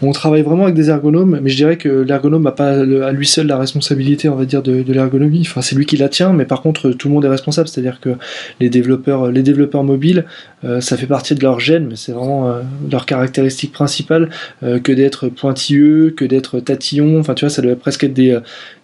[0.00, 3.12] on travaille vraiment avec des ergonomes, mais je dirais que l'ergonome n'a pas le- à
[3.12, 5.42] lui seul la responsabilité, on va dire, de, de l'ergonomie.
[5.42, 7.68] Enfin, c'est lui qui la tient, mais par contre tout le monde est responsable.
[7.68, 8.10] C'est-à-dire que
[8.60, 10.24] les développeurs, les développeurs mobiles,
[10.64, 14.30] euh, ça fait partie de leur gène, mais c'est vraiment euh, leur caractéristique principale
[14.62, 17.18] euh, que d'être pointilleux, que d'être tatillon.
[17.20, 18.40] Enfin, tu vois, ça doit presque être des euh,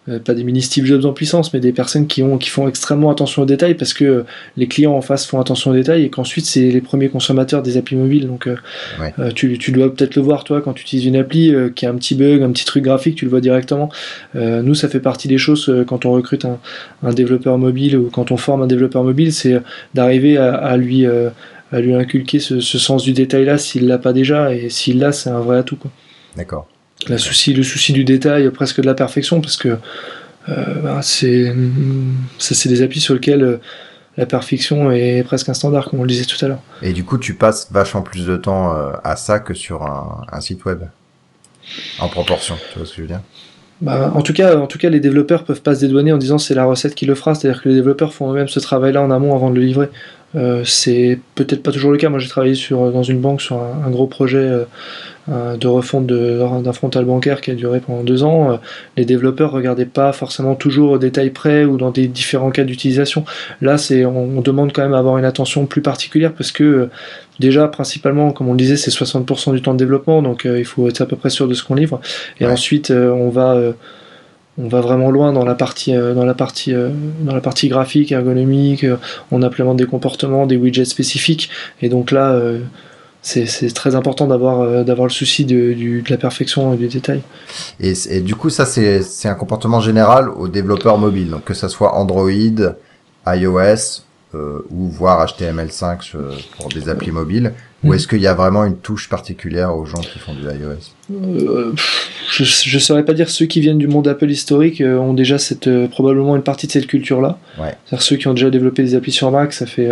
[0.09, 2.67] euh, pas des mini Steve Jobs en puissance, mais des personnes qui, ont, qui font
[2.67, 4.23] extrêmement attention aux détails parce que euh,
[4.57, 7.77] les clients en face font attention aux détails et qu'ensuite c'est les premiers consommateurs des
[7.77, 8.27] applis mobiles.
[8.27, 8.57] Donc euh,
[9.01, 9.13] Ouais.
[9.19, 11.87] euh, tu, tu dois peut-être le voir toi quand tu utilises une appli euh, qui
[11.87, 13.89] a un petit bug, un petit truc graphique, tu le vois directement.
[14.37, 16.59] Euh, nous, ça fait partie des choses euh, quand on recrute un,
[17.03, 19.61] un développeur mobile ou quand on forme un développeur mobile, c'est euh,
[19.95, 21.07] d'arriver à, à lui.
[21.71, 24.99] à lui inculquer ce, ce sens du détail là s'il l'a pas déjà et s'il
[25.01, 25.91] l'a c'est un vrai atout quoi.
[26.35, 26.67] D'accord.
[27.09, 29.77] La souci, le souci du détail, presque de la perfection, parce que
[30.49, 31.53] euh, bah, c'est
[32.69, 33.61] des applis sur lesquels
[34.19, 36.61] la perfection est presque un standard, comme on le disait tout à l'heure.
[36.83, 40.27] Et du coup, tu passes vachement plus de temps euh, à ça que sur un,
[40.31, 40.81] un site web.
[42.01, 43.21] En proportion, tu vois ce que je veux dire?
[43.81, 46.39] Bah, en tout cas, en tout cas, les développeurs peuvent pas se dédouaner en disant
[46.39, 47.37] c'est la recette qui le fera.
[47.37, 49.89] C'est-à-dire que les développeurs font eux-mêmes ce travail-là en amont avant de le livrer.
[50.35, 52.09] Euh, c'est peut-être pas toujours le cas.
[52.09, 54.65] Moi, j'ai travaillé sur dans une banque sur un, un gros projet euh, euh,
[55.29, 58.53] de refonte d'un frontal bancaire qui a duré pendant deux ans.
[58.53, 58.57] Euh,
[58.97, 63.25] les développeurs regardaient pas forcément toujours au détail près ou dans des différents cas d'utilisation.
[63.61, 66.65] Là, c'est on, on demande quand même à avoir une attention plus particulière parce que
[66.65, 66.91] euh,
[67.41, 70.65] déjà, principalement, comme on le disait, c'est 60% du temps de développement, donc euh, il
[70.65, 72.01] faut être à peu près sûr de ce qu'on livre.
[72.41, 72.53] Et Ouais.
[72.53, 73.73] ensuite, euh, on va euh,
[74.61, 76.89] on va vraiment loin dans la partie euh, dans la partie euh,
[77.21, 78.97] dans la partie graphique ergonomique euh,
[79.31, 81.49] on implémente des comportements des widgets spécifiques
[81.81, 82.59] et donc là euh,
[83.47, 86.89] c'est très important d'avoir euh, d'avoir le souci de, du, de la perfection et du
[86.89, 87.21] détail
[87.81, 91.31] et, du coup, ça, c'est un comportement général aux développeurs mobiles.
[91.31, 92.31] Donc, que ça soit Android,
[93.27, 94.03] iOS,
[94.35, 97.53] euh, ou voire HTML5 euh, pour des applis mobiles.
[97.85, 97.95] Ou Mhm.
[97.95, 100.93] est-ce qu'il y a vraiment une touche particulière aux gens qui font du iOS?
[101.13, 101.73] Euh,
[102.31, 105.39] je je saurais pas dire ceux qui viennent du monde Apple historique euh, ont déjà
[105.39, 107.75] cette probablement une partie de cette culture là Ouais.
[107.87, 109.89] c'est-à-dire ceux qui ont déjà développé des applis sur Mac ça fait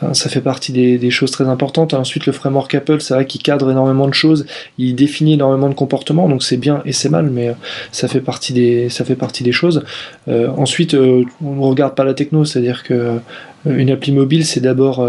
[0.00, 3.26] enfin, ça fait partie des, des choses très importantes ensuite le framework Apple c'est vrai
[3.26, 4.46] qu'il cadre énormément de choses
[4.78, 7.52] il définit énormément de comportements donc c'est bien et c'est mal mais euh,
[7.92, 9.82] ça fait partie des ça fait partie des choses
[10.28, 13.18] Euh, ensuite euh, on ne regarde pas la techno c'est-à-dire que euh,
[13.66, 15.00] une appli mobile c'est d'abord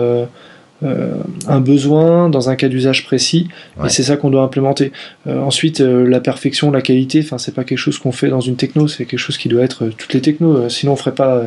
[0.82, 1.12] euh,
[1.48, 3.88] un besoin dans un cas d'usage précis Ouais.
[3.88, 4.94] et c'est ça qu'on doit implémenter
[5.28, 8.40] euh, ensuite, euh, la perfection, la qualité, enfin, c'est pas quelque chose qu'on fait dans
[8.40, 10.70] une techno, c'est quelque chose qui doit être toutes les technos.
[10.70, 11.44] sinon, on ferait pas,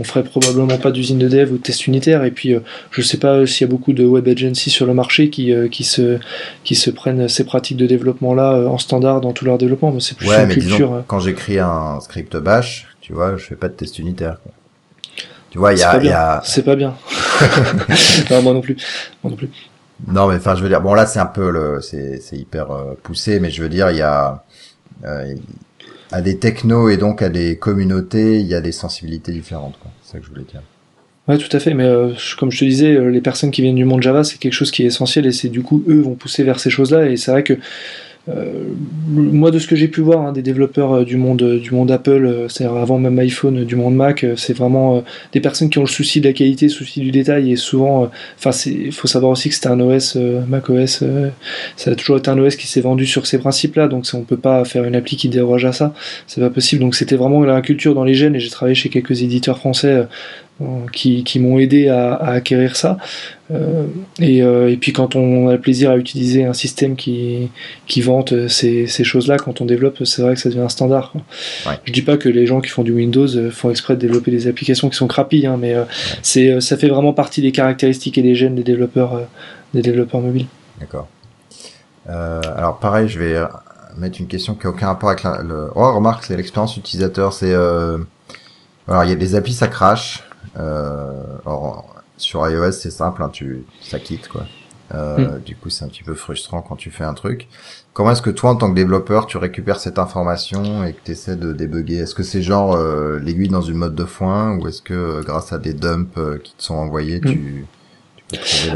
[0.00, 2.24] on ferait probablement pas d'usine de dev ou de test unitaire.
[2.24, 2.60] Et puis, euh,
[2.90, 5.52] je sais pas euh, s'il y a beaucoup de web agencies sur le marché qui,
[5.52, 6.18] euh, qui se,
[6.64, 9.92] qui se prennent ces pratiques de développement là euh, en standard dans tout leur développement.
[9.92, 10.88] Mais c'est plus Ouais, une mais culture.
[10.88, 14.38] disons, quand j'écris un script bash, tu vois, je fais pas de test unitaire.
[14.42, 14.52] Quoi.
[15.50, 16.40] Tu vois, il y c'est a.
[16.44, 16.94] C'est pas bien.
[18.30, 18.76] non, moi non plus.
[19.22, 19.50] Moi non plus.
[20.08, 22.68] Non, mais enfin, je veux dire, bon là, c'est un peu le, c'est, c'est hyper
[23.02, 24.44] poussé, mais je veux dire, il y a,
[25.04, 25.34] euh,
[26.12, 29.78] à des technos et donc à des communautés, il y a des sensibilités différentes.
[30.02, 30.62] C'est ça que je voulais dire.
[31.28, 31.74] Ouais, tout à fait.
[31.74, 34.38] Mais euh, comme je te disais, euh, les personnes qui viennent du monde Java, c'est
[34.38, 37.06] quelque chose qui est essentiel et c'est du coup eux vont pousser vers ces choses-là.
[37.06, 37.54] Et c'est vrai que
[39.08, 41.72] moi, de ce que j'ai pu voir hein, des développeurs euh, du monde euh, du
[41.72, 45.82] monde Apple, c'est-à-dire avant même iPhone, du monde Mac, c'est vraiment des personnes qui ont
[45.82, 49.32] le souci de la qualité, le souci du détail, et souvent, enfin, il faut savoir
[49.32, 50.16] aussi que c'était un OS
[50.48, 51.04] Mac OS,
[51.76, 54.36] ça a toujours été un OS qui s'est vendu sur ces principes-là, donc on peut
[54.36, 55.94] pas faire une appli qui déroge à ça,
[56.26, 56.82] c'est pas possible.
[56.82, 60.06] Donc c'était vraiment la culture dans les gènes, et j'ai travaillé chez quelques éditeurs français
[60.92, 62.98] qui, qui m'ont aidé à, à, acquérir ça.
[63.50, 63.86] Euh,
[64.20, 67.50] et, euh, et, puis quand on a le plaisir à utiliser un système qui,
[67.86, 71.12] qui vante ces, ces choses-là, quand on développe, c'est vrai que ça devient un standard.
[71.12, 71.22] Quoi.
[71.66, 71.78] Ouais.
[71.84, 74.30] Je dis pas que les gens qui font du Windows euh, font exprès de développer
[74.30, 75.84] des applications qui sont crappy, hein, mais euh,
[76.22, 79.22] c'est ça fait vraiment partie des caractéristiques et des gènes des développeurs,
[79.74, 80.46] des développeurs mobiles.
[80.78, 81.08] D'accord.
[82.06, 83.36] alors pareil, je vais
[83.96, 85.70] mettre une question qui a aucun rapport avec la, le.
[85.74, 87.32] Oh, remarque, c'est l'expérience utilisateur.
[87.32, 90.22] C'est alors il y a des applis ça crache.
[90.58, 94.44] Euh, alors, sur iOS, c'est simple, hein, tu, ça quitte quoi.
[94.94, 95.40] Euh, mm.
[95.42, 97.48] Du coup, c'est un petit peu frustrant quand tu fais un truc.
[97.92, 101.12] Comment est-ce que toi, en tant que développeur, tu récupères cette information et que tu
[101.12, 101.96] essaies de débugger?
[101.96, 105.22] Est-ce que c'est genre euh, l'aiguille dans une mode de foin ou est-ce que euh,
[105.22, 107.32] grâce à des dumps euh, qui te sont envoyés, tu, mm.
[107.32, 107.66] tu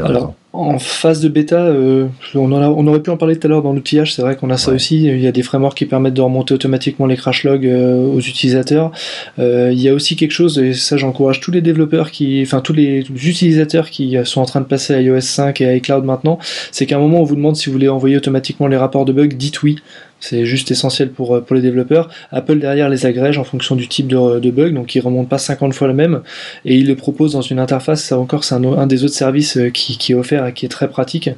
[0.03, 3.49] Alors, en phase de bêta, euh, on, a, on, aurait pu en parler tout à
[3.49, 4.75] l'heure dans l'outillage, c'est vrai qu'on a ça ouais.
[4.75, 5.03] aussi.
[5.03, 8.19] Il y a des frameworks qui permettent de remonter automatiquement les crash logs euh, aux
[8.19, 8.91] utilisateurs.
[9.39, 12.61] Euh, il y a aussi quelque chose, et ça j'encourage tous les développeurs, qui, enfin
[12.61, 15.67] tous les, tous les, utilisateurs qui sont en train de passer à iOS 5 et
[15.67, 16.39] à iCloud maintenant,
[16.71, 19.13] c'est qu'à un moment on vous demande si vous voulez envoyer automatiquement les rapports de
[19.13, 19.77] bugs, dites oui.
[20.19, 22.09] C'est juste essentiel pour, pour les développeurs.
[22.31, 25.37] Apple derrière les agrège en fonction du type de, de bug, donc ils remontent pas
[25.37, 26.21] 50 fois le même,
[26.63, 28.03] et ils le proposent dans une interface.
[28.03, 30.89] Ça encore, c'est un, des autres services qui, qui est offert et qui est très
[30.89, 31.29] pratique.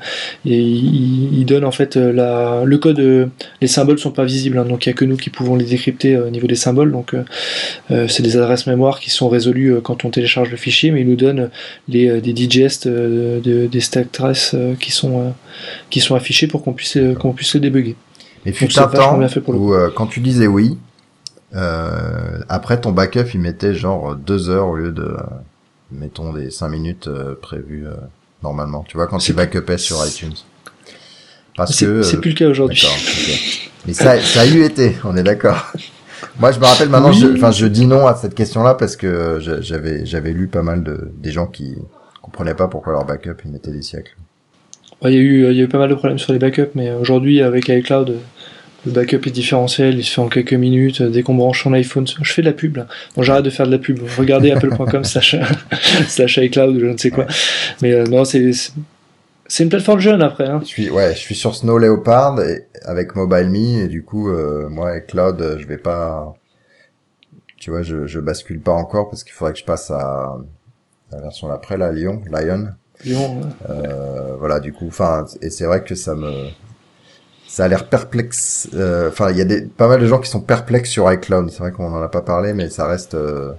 [0.46, 3.30] Et il, il donne en fait le code.
[3.62, 5.66] Les symboles sont pas visibles, hein, donc il y a que nous qui pouvons les
[5.66, 6.92] décrypter au niveau des symboles.
[6.92, 11.02] Donc euh, c'est des adresses mémoire qui sont résolues quand on télécharge le fichier, mais
[11.02, 11.50] il nous donne
[11.88, 15.34] les des digest, de, des stack traces qui sont
[15.90, 17.96] qui sont affichés pour qu'on puisse qu'on puisse le débugger.
[18.46, 20.78] Et puis un temps où euh, quand tu disais oui,
[21.56, 25.18] euh, après ton backup il mettait genre deux heures au lieu de euh,
[25.92, 27.96] mettons des cinq minutes euh, prévues euh,
[28.44, 28.84] normalement.
[28.88, 30.36] Tu vois quand tu backupais sur iTunes.
[31.56, 32.86] Parce que c'est plus le cas aujourd'hui.
[32.86, 33.70] Okay.
[33.88, 35.72] Mais ça, ça a eu été, on est d'accord.
[36.40, 39.40] Moi, je me rappelle maintenant, enfin, je, je, dis non à cette question-là parce que
[39.62, 41.76] j'avais, j'avais lu pas mal de des gens qui
[42.22, 44.16] comprenaient pas pourquoi leur backup ils mettaient des siècles.
[45.04, 46.72] Il y, a eu, il y a eu pas mal de problèmes sur les backups,
[46.74, 48.18] mais aujourd'hui, avec iCloud,
[48.88, 51.02] le backup est différentiel, il se fait en quelques minutes.
[51.02, 52.78] Dès qu'on branche son iPhone, je fais de la pub.
[52.78, 52.88] Là.
[53.16, 54.00] Bon, j'arrête de faire de la pub.
[54.18, 55.36] Regardez apple.com slash,
[56.08, 57.28] slash iCloud ou je ne sais quoi.
[57.82, 58.52] Mais euh, non, c'est
[59.50, 60.48] c'est une plateforme jeune après.
[60.48, 60.60] Hein.
[60.62, 64.68] Je suis ouais, je suis sur Snow Leopard et, avec MobileMe et du coup, euh,
[64.70, 66.34] moi avec Cloud, je vais pas,
[67.58, 70.38] tu vois, je, je bascule pas encore parce qu'il faudrait que je passe à
[71.12, 72.68] la version d'après, la Lyon, Lion.
[73.06, 73.16] Ouais.
[73.70, 76.50] Euh, voilà, du coup, enfin, et c'est vrai que ça me,
[77.48, 78.70] ça a l'air perplexe.
[78.74, 81.50] Euh, enfin, il y a des, pas mal de gens qui sont perplexes sur iCloud.
[81.50, 83.16] C'est vrai qu'on en a pas parlé, mais ça reste.
[83.16, 83.54] Euh,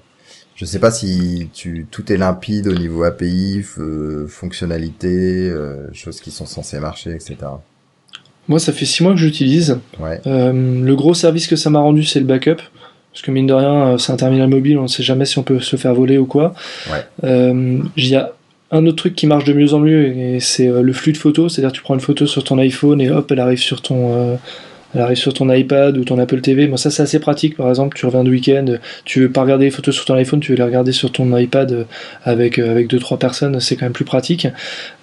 [0.55, 3.65] je sais pas si tu tout est limpide au niveau API,
[4.27, 7.37] fonctionnalité, euh, choses qui sont censées marcher, etc.
[8.49, 9.79] Moi, ça fait six mois que j'utilise.
[10.01, 10.21] Ouais.
[10.27, 12.57] Euh, le gros service que ça m'a rendu, c'est le backup.
[13.13, 15.43] Parce que mine de rien, c'est un terminal mobile, on ne sait jamais si on
[15.43, 16.55] peut se faire voler ou quoi.
[16.91, 17.05] Ouais.
[17.25, 18.33] Euh, il y a
[18.71, 21.55] un autre truc qui marche de mieux en mieux, c'est le flux de photos.
[21.55, 24.37] C'est-à-dire, tu prends une photo sur ton iPhone et hop, elle arrive sur ton, euh,
[24.95, 26.67] elle arrive sur ton iPad ou ton Apple TV.
[26.67, 27.57] Bon, ça, c'est assez pratique.
[27.57, 28.65] Par exemple, tu reviens de week-end,
[29.05, 31.37] tu veux pas regarder les photos sur ton iPhone, tu veux les regarder sur ton
[31.37, 31.87] iPad
[32.25, 34.47] avec, avec deux, trois personnes, c'est quand même plus pratique.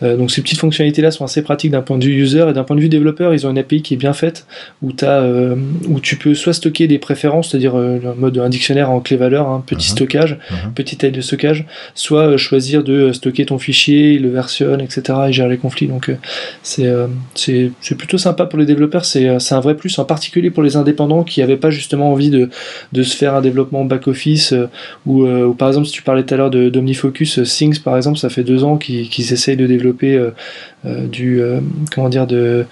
[0.03, 2.63] Euh, donc, ces petites fonctionnalités-là sont assez pratiques d'un point de vue user et d'un
[2.63, 3.33] point de vue développeur.
[3.33, 4.45] Ils ont une API qui est bien faite
[4.81, 5.55] où, as, euh,
[5.87, 9.17] où tu peux soit stocker des préférences, c'est-à-dire euh, le mode un dictionnaire en clé
[9.17, 9.95] valeur, hein, petit Mhm.
[9.97, 10.73] stockage, Mhm.
[10.73, 15.19] petite taille de stockage, soit euh, choisir de stocker ton fichier, il le versionne, etc.
[15.29, 15.87] et gérer les conflits.
[15.87, 16.15] Donc, euh,
[16.63, 19.05] c'est euh, c'est c'est plutôt sympa pour les développeurs.
[19.05, 22.11] C'est euh, c'est un vrai plus, en particulier pour les indépendants qui n'avaient pas justement
[22.11, 22.49] envie de,
[22.93, 24.53] de se faire un développement back-office.
[24.53, 24.67] euh,
[25.05, 27.79] ou, euh, ou par exemple, si tu parlais tout à l'heure de- d'Omnifocus, euh, Things
[27.79, 30.19] par exemple, ça fait deux ans qu'ils essayent de développer
[30.85, 31.41] du.
[31.93, 32.65] comment dire de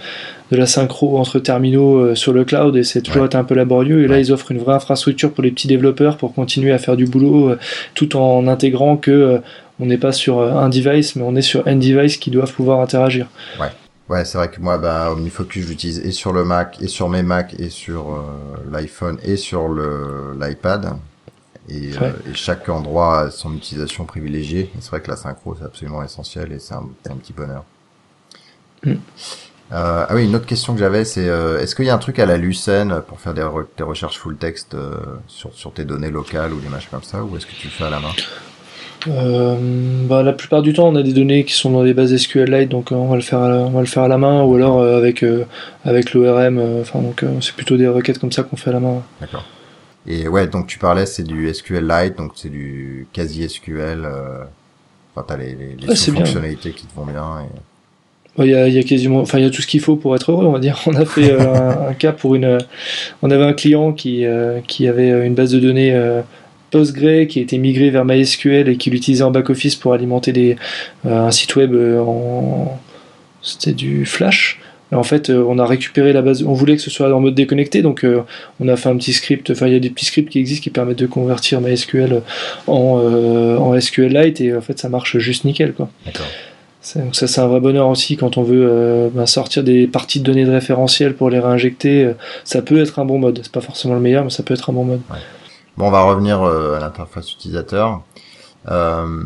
[0.52, 3.28] de la synchro entre terminaux sur le cloud et c'est toujours Ouais.
[3.28, 4.22] été un peu laborieux et là Ouais.
[4.22, 7.50] ils offrent une vraie infrastructure pour les petits développeurs pour continuer à faire du boulot
[7.50, 7.60] euh,
[7.96, 9.38] tout en intégrant que euh,
[9.80, 12.82] on n'est pas sur un device mais on est sur un device qui doivent pouvoir
[12.82, 13.26] interagir.
[13.60, 13.68] Ouais,
[14.10, 17.56] c'est vrai que moi, bah, OmniFocus, j'utilise et sur le Mac, et sur mes Mac,
[17.60, 18.22] et sur euh,
[18.72, 20.98] l'iPhone, et sur le l'iPad.
[21.70, 22.10] Et, Ouais.
[22.10, 24.70] euh, et chaque endroit a son utilisation privilégiée.
[24.76, 27.34] Et c'est vrai que la synchro, c'est absolument essentiel, et c'est un, c'est un petit
[27.34, 27.64] bonheur.
[28.86, 28.92] Mm.
[29.72, 32.00] Euh, ah oui, une autre question que j'avais, c'est euh, est-ce qu'il y a un
[32.00, 35.74] truc à la Lucene pour faire des, re- des recherches full text euh, sur, sur
[35.74, 37.90] tes données locales ou des machins comme ça, ou est-ce que tu le fais à
[37.90, 38.12] la main?
[39.08, 39.56] Euh,
[40.08, 42.70] bah, la plupart du temps, on a des données qui sont dans des bases SQLite,
[42.70, 44.44] donc euh, on va le faire, à la, on va le faire à la main,
[44.44, 45.26] ou alors euh, avec
[45.84, 46.60] avec l'ORM.
[46.82, 49.04] Enfin, donc c'est plutôt des requêtes comme ça qu'on fait à la main.
[49.20, 49.46] D'accord.
[50.06, 54.08] Et ouais, donc tu parlais, c'est du SQLite, donc c'est du quasi SQL.
[55.16, 57.48] Enfin, t'as les, les, les fonctionnalités qui te vont bien.
[58.40, 59.96] Il y, a, il y a quasiment, enfin il y a tout ce qu'il faut
[59.96, 60.80] pour être heureux, on va dire.
[60.88, 62.58] On a fait un, un, cas pour une,
[63.22, 64.26] on avait un client qui
[64.68, 65.94] qui avait une base de données
[66.74, 70.56] Postgre qui a été migré vers MySQL et qui l'utilisait en back-office pour alimenter des,
[71.06, 72.80] euh, un site web euh, en.
[73.44, 74.60] C'était du Flash.
[74.92, 76.44] en fait, euh, on a récupéré la base.
[76.44, 78.06] On voulait que ce soit en mode déconnecté, donc
[78.60, 79.52] on a fait un petit script.
[79.52, 82.22] Enfin, il y a des petits scripts qui existent qui permettent de convertir MySQL
[82.66, 85.90] en, en SQLite et en fait, ça marche juste nickel, quoi.
[86.96, 90.26] Donc ça c'est un vrai bonheur aussi quand on veut ben, sortir des parties de
[90.26, 92.12] données de référentiel pour les réinjecter.
[92.44, 93.40] ça peut être un bon mode.
[93.44, 95.02] C'est pas forcément le meilleur, mais ça peut être un bon mode.
[95.78, 98.02] Bon, on va revenir euh, à l'interface utilisateur.
[98.70, 99.24] Euh,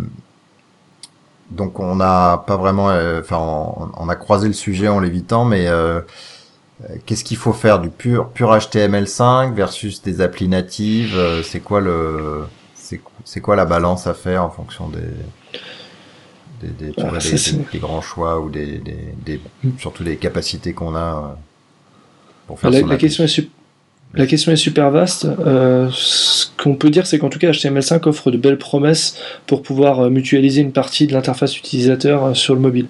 [1.52, 3.38] donc on n'a pas vraiment, euh, enfin
[3.98, 5.68] on, a croisé le sujet en l'évitant, mais
[7.06, 12.46] qu'est-ce qu'il faut faire du pur pur HTML5 versus des applis natives C'est quoi le
[12.74, 15.00] c'est quoi la balance à faire en fonction des
[16.62, 17.12] des, des, ah,
[17.72, 19.40] des, grands choix ou des, des,
[19.78, 21.38] surtout des capacités qu'on a
[22.48, 23.48] pour faire la, la question est
[24.14, 25.28] la question est super vaste.
[25.46, 29.62] Euh, ce qu'on peut dire, c'est qu'en tout cas, HTML5 offre de belles promesses pour
[29.62, 32.88] pouvoir euh, mutualiser une partie de l'interface utilisateur euh, sur le mobile.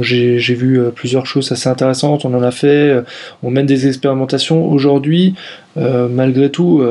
[0.00, 3.02] J'ai vu plusieurs choses assez intéressantes, on en a fait,
[3.42, 4.70] on mène des expérimentations.
[4.70, 5.34] Aujourd'hui,
[5.76, 6.82] malgré tout,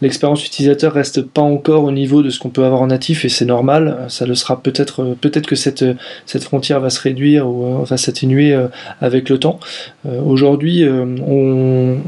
[0.00, 3.28] l'expérience utilisateur reste pas encore au niveau de ce qu'on peut avoir en natif et
[3.28, 4.06] c'est normal.
[4.08, 5.84] Ça le sera peut-être, peut-être que cette,
[6.40, 8.68] frontière va se réduire ou euh, va s'atténuer euh,
[9.00, 9.60] avec le temps.
[10.06, 11.98] Euh, aujourd'hui, on,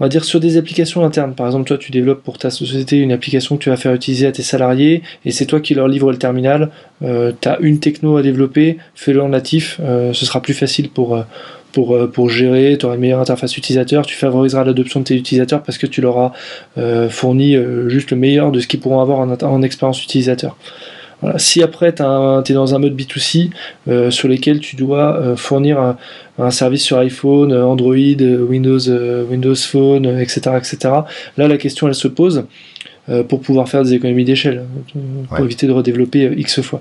[0.00, 1.34] on va dire sur des applications internes.
[1.34, 4.26] Par exemple, toi, tu développes pour ta société une application que tu vas faire utiliser
[4.26, 6.70] à tes salariés et c'est toi qui leur livre le terminal.
[7.00, 9.80] tu as une techno à développer, fais-le en natif.
[9.80, 11.24] ce sera plus facile pour,
[11.72, 15.16] pour, euh, pour gérer, tu auras une meilleure interface utilisateur, tu favoriseras l'adoption de tes
[15.16, 16.32] utilisateurs parce que tu leur as
[16.78, 20.56] euh, fourni euh, juste le meilleur de ce qu'ils pourront avoir en, en expérience utilisateur.
[21.36, 23.50] Si après tu es dans un mode B2C
[24.10, 25.94] sur lequel tu dois fournir
[26.36, 28.80] un, service sur iPhone, Android, Windows,
[29.30, 30.78] Windows Phone, etc., etc.,
[31.36, 32.44] là la question elle se pose
[33.28, 34.64] pour pouvoir faire des économies d'échelle,
[35.28, 36.80] pour éviter de redévelopper X fois.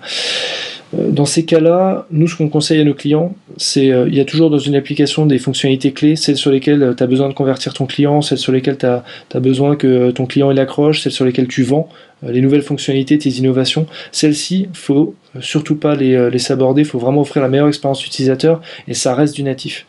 [0.98, 4.20] Euh, dans ces cas-là, nous, ce qu'on conseille à nos clients, c'est euh, il y
[4.20, 7.30] a toujours dans une application des fonctionnalités clés, celles sur lesquelles euh, tu as besoin
[7.30, 9.04] de convertir ton client, celles sur lesquelles tu as,
[9.40, 11.88] besoin que ton client il accroche, celles sur lesquelles tu vends,
[12.24, 13.88] les nouvelles fonctionnalités, tes innovations.
[14.12, 18.62] Celles-ci, faut surtout pas les, les s'aborder, il faut vraiment offrir la meilleure expérience utilisateur
[18.88, 19.88] et ça reste du natif.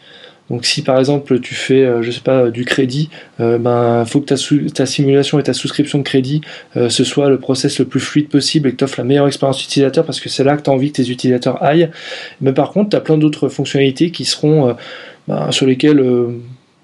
[0.53, 3.09] Donc si par exemple tu fais, euh, je sais pas, du crédit,
[3.41, 4.37] euh, ben faut que ta,
[4.75, 6.43] ta, simulation et ta souscription de crédit
[6.77, 9.27] euh, ce soit le process le plus fluide possible et que tu offres la meilleure
[9.27, 11.89] expérience utilisateur parce que c'est là que tu as envie que tes utilisateurs aillent.
[12.43, 14.77] Mais par contre, tu as plein d'autres fonctionnalités qui seront
[15.27, 16.03] ben, sur lesquelles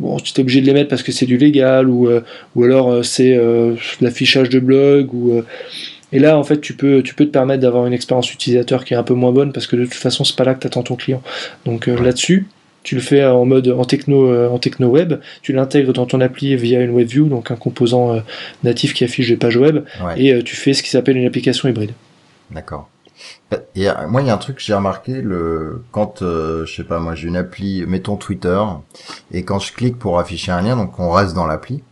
[0.00, 2.08] bon, tu es obligé de les mettre parce que c'est du légal ou,
[2.56, 3.38] ou alors c'est
[4.00, 5.42] l'affichage de blog ou
[6.10, 8.94] et là, en fait, tu peux, tu peux te permettre d'avoir une expérience utilisateur qui
[8.94, 10.66] est un peu moins bonne parce que de toute façon, c'est pas là que tu
[10.66, 11.22] attends ton client.
[11.66, 12.46] Donc là-dessus,
[12.82, 16.20] tu le fais en mode en techno, euh, en techno web, tu l'intègres dans ton
[16.20, 18.20] appli via une WebView, donc un composant euh,
[18.64, 19.84] natif qui affiche des pages web,
[20.16, 21.92] et euh, tu fais ce qui s'appelle une application hybride.
[22.50, 22.88] D'accord.
[23.74, 27.00] Et moi, il y a un truc que j'ai remarqué, le quand je sais pas,
[27.00, 28.62] moi j'ai une appli, mettons Twitter,
[29.32, 31.82] et quand je clique pour afficher un lien, donc on reste dans l'appli.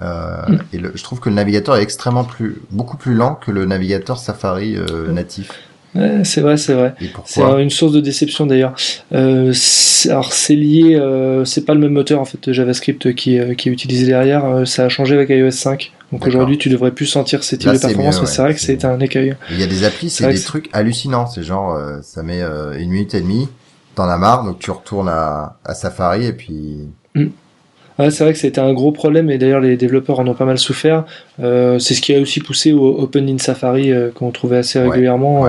[0.00, 0.58] Euh, mm.
[0.72, 4.18] Et je trouve que le navigateur est extrêmement plus, beaucoup plus lent que le navigateur
[4.18, 4.76] Safari
[5.08, 6.94] natif c'est vrai, c'est vrai.
[7.24, 8.74] C'est une source de déception d'ailleurs.
[9.12, 9.52] Euh,
[10.08, 13.68] alors c'est lié, euh, c'est pas le même moteur en fait JavaScript qui, euh, qui
[13.68, 14.66] est utilisé derrière.
[14.66, 15.92] Ça a changé avec iOS 5.
[16.12, 18.84] Donc aujourd'hui, tu devrais plus sentir ces types de performance, mais c'est vrai que c'est
[18.84, 19.34] un écueil.
[19.50, 21.26] Il y a des applis, c'est des trucs hallucinants.
[21.26, 22.40] C'est genre, ça met
[22.78, 23.48] une minute et demie,
[23.94, 26.88] t'en as marre, donc tu retournes à, à Safari et puis.
[27.14, 27.26] Mm
[27.98, 30.58] c'est vrai que c'était un gros problème et d'ailleurs les développeurs en ont pas mal
[30.58, 31.04] souffert.
[31.40, 34.78] Euh, c'est ce qui a aussi poussé au Open in Safari euh, qu'on trouvait assez
[34.78, 35.46] régulièrement.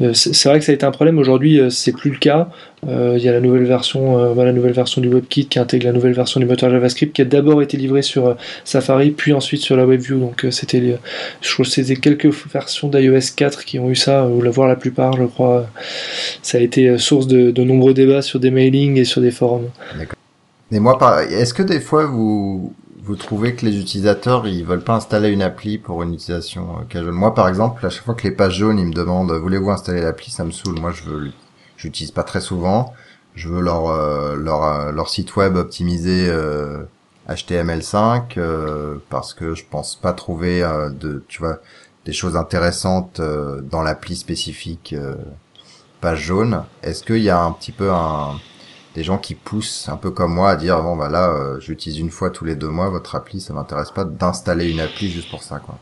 [0.00, 1.18] Euh, c'est vrai que ça a été un problème.
[1.18, 2.48] Aujourd'hui, c'est plus le cas.
[2.86, 6.12] Il y a la nouvelle version, la nouvelle version du WebKit qui intègre la nouvelle
[6.12, 9.84] version du moteur JavaScript qui a d'abord été livrée sur Safari, puis ensuite sur la
[9.84, 10.20] WebView.
[10.20, 10.96] Donc c'était,
[11.40, 14.68] je crois que c'était quelques versions d'iOS 4 qui ont eu ça, ou la voir
[14.68, 15.66] la plupart, je crois.
[16.42, 19.68] Ça a été source de, de nombreux débats sur des mailings et sur des forums.
[20.70, 24.96] Mais moi, est-ce que des fois vous vous trouvez que les utilisateurs ils veulent pas
[24.96, 27.12] installer une appli pour une utilisation euh, casual?
[27.12, 30.00] Moi, par exemple, à chaque fois que les pages jaunes ils me demandent voulez-vous installer
[30.00, 30.80] l'appli, ça me saoule.
[30.80, 31.30] Moi, je veux,
[31.76, 32.94] j'utilise pas très souvent.
[33.34, 36.30] Je veux leur euh, leur euh, leur site web optimisé
[37.28, 40.60] HTML5 parce que je pense pas trouver
[41.00, 41.58] de tu vois
[42.04, 44.94] des choses intéressantes dans l'appli spécifique
[46.00, 46.64] page jaune.
[46.82, 48.36] Est-ce qu'il y a un petit peu un
[48.96, 51.98] des gens qui poussent un peu comme moi à dire bon bah là euh, j'utilise
[51.98, 55.30] une fois tous les deux mois votre appli ça m'intéresse pas d'installer une appli juste
[55.30, 55.78] pour ça quoi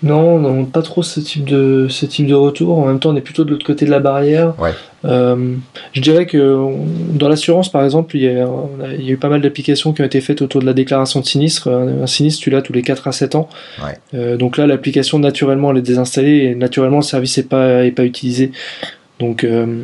[0.00, 2.78] non, non, pas trop ce type de ce type de retour.
[2.78, 4.54] En même temps, on est plutôt de l'autre côté de la barrière.
[4.60, 4.70] Ouais.
[5.04, 5.56] Euh,
[5.92, 6.56] je dirais que
[7.14, 8.48] dans l'assurance, par exemple, il y, a,
[8.96, 11.18] il y, a, eu pas mal d'applications qui ont été faites autour de la déclaration
[11.18, 11.68] de sinistre.
[11.68, 13.48] Un, sinistre, tu l'as tous les 4 à 7 ans.
[13.82, 13.98] Ouais.
[14.14, 17.90] Euh, donc là, l'application naturellement elle est désinstallée et naturellement le service n'est pas est
[17.90, 18.52] pas utilisé.
[19.18, 19.82] Donc, euh,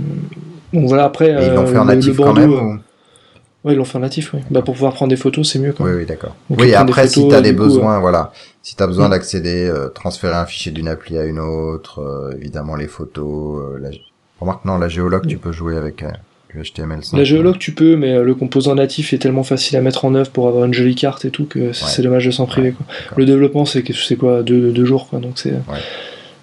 [0.74, 1.04] donc voilà.
[1.04, 2.78] Après, Et ils l'ont fait en natif quand même euh, ou-
[3.64, 4.40] Ouais, ils l'ont fait en natif, oui.
[4.50, 6.00] Bah, pour pouvoir prendre des photos, c'est mieux quand Oui, même.
[6.00, 6.36] oui, d'accord.
[6.50, 8.30] Oui, après, si tu as des coup, besoins, voilà.
[8.62, 9.12] Si tu as besoin Mm.
[9.12, 13.78] d'accéder, euh, transférer un fichier d'une appli à une autre, euh, évidemment les photos, euh,
[13.80, 13.88] la...
[14.38, 16.10] remarque non, la géologue, tu peux jouer avec euh,
[16.52, 17.16] du HTML5.
[17.16, 20.14] La géologue, tu peux, mais euh, le composant natif est tellement facile à mettre en
[20.14, 22.04] œuvre pour avoir une jolie carte et tout que c'est Ouais.
[22.04, 22.72] dommage de s'en priver.
[22.72, 22.84] Quoi.
[23.16, 23.82] Le développement, c'est
[24.18, 25.20] quoi deux, deux jours, quoi.
[25.20, 25.54] Donc c'est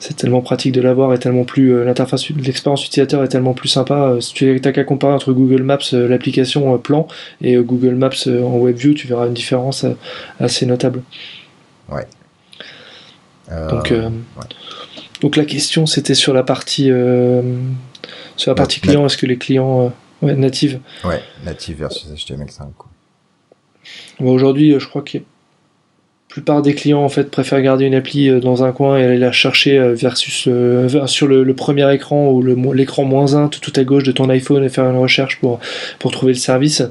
[0.04, 3.70] c'est tellement pratique de l'avoir et tellement plus euh, l'interface, l'expérience utilisateur est tellement plus
[3.70, 3.93] sympa.
[4.10, 7.08] Euh, Si tu n'as qu'à comparer entre Google Maps, euh, l'application plan,
[7.41, 9.86] et Google Maps en WebView, tu verras une différence
[10.39, 11.04] assez notable.
[13.52, 14.45] Euh, Donc, euh, ouais.
[15.22, 17.41] donc la question, c'était sur la partie euh,
[18.38, 19.06] sur la partie Nat- client.
[19.06, 19.91] Est-ce que les clients
[20.24, 22.60] euh, ouais, natives Ouais, native versus HTML5.
[22.78, 22.89] quoi.
[24.20, 25.24] Bon, Aujourd'hui, je crois que la
[26.32, 29.18] plupart des clients en fait préfèrent garder une appli euh, dans un coin et aller
[29.18, 33.50] la chercher euh, versus euh, sur le, le premier écran ou le l'écran moins 1
[33.50, 35.60] tout, tout à gauche de ton iPhone et faire une recherche pour
[36.00, 36.82] pour trouver le service.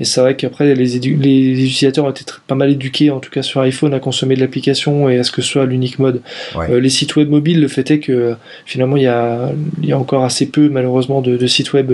[0.00, 3.20] Et c'est vrai qu'après les, édu- les utilisateurs ont été très- pas mal éduqués en
[3.20, 5.98] tout cas sur iPhone à consommer de l'application et à ce que ce soit l'unique
[5.98, 6.20] mode.
[6.56, 6.70] Ouais.
[6.70, 8.34] Euh, les sites web mobiles, le fait est que
[8.66, 9.50] finalement il y a
[9.82, 11.90] y a encore assez peu malheureusement de, de sites web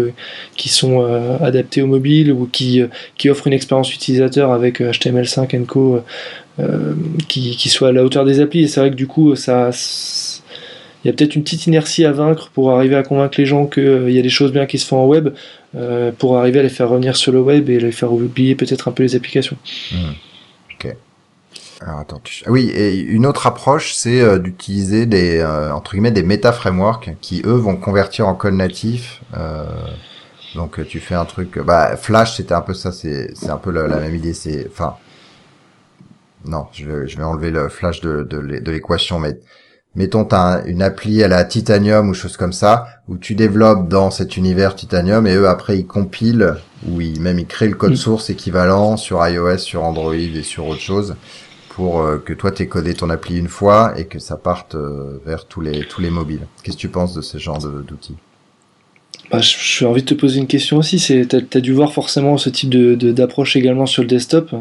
[0.56, 2.82] qui sont euh, adaptés au mobile ou qui
[3.16, 6.00] qui offrent une expérience utilisateur avec euh, HTML5 and Co.
[6.58, 6.94] euh,
[7.28, 8.64] qui, soit à la hauteur des applis.
[8.64, 9.70] Et c'est vrai que du coup, ça,
[11.04, 13.66] il y a peut-être une petite inertie à vaincre pour arriver à convaincre les gens
[13.66, 15.30] qu'il y a des choses bien qui se font en web,
[15.74, 18.88] euh, pour arriver à les faire revenir sur le web et les faire oublier peut-être
[18.88, 19.56] un peu les applications.
[21.80, 22.42] Alors attends, tu...
[22.46, 22.68] ah oui,
[23.08, 27.52] une autre approche, c'est euh, d'utiliser des euh, entre guillemets des méta frameworks qui eux
[27.52, 29.20] vont convertir en code natif.
[29.36, 29.64] euh,
[30.54, 33.70] donc euh, tu fais un truc, bah Flash c'était un peu ça, c'est un peu
[33.70, 34.94] la, la même idée, c'est enfin
[36.46, 39.38] non, je vais je vais enlever le Flash de de, l'é- de l'équation, mais
[39.94, 43.88] mettons t'as un- une appli à la Titanium ou chose comme ça où tu développes
[43.88, 46.54] dans cet univers Titanium et eux après ils compilent
[46.86, 47.96] ou ils même ils créent le code Mm.
[47.96, 51.16] source équivalent sur iOS, sur Android et sur autre chose
[51.70, 55.20] pour euh, que toi t'aies codé ton appli une fois et que ça parte euh,
[55.26, 56.46] vers tous les tous les mobiles.
[56.62, 58.16] Qu'est-ce que tu penses de ce genre d'outils?
[59.30, 60.98] Bah, je- j'ai envie de te poser une question aussi.
[60.98, 64.54] C'est, t'as, t'as dû voir forcément ce type de- d'approche également sur le desktop.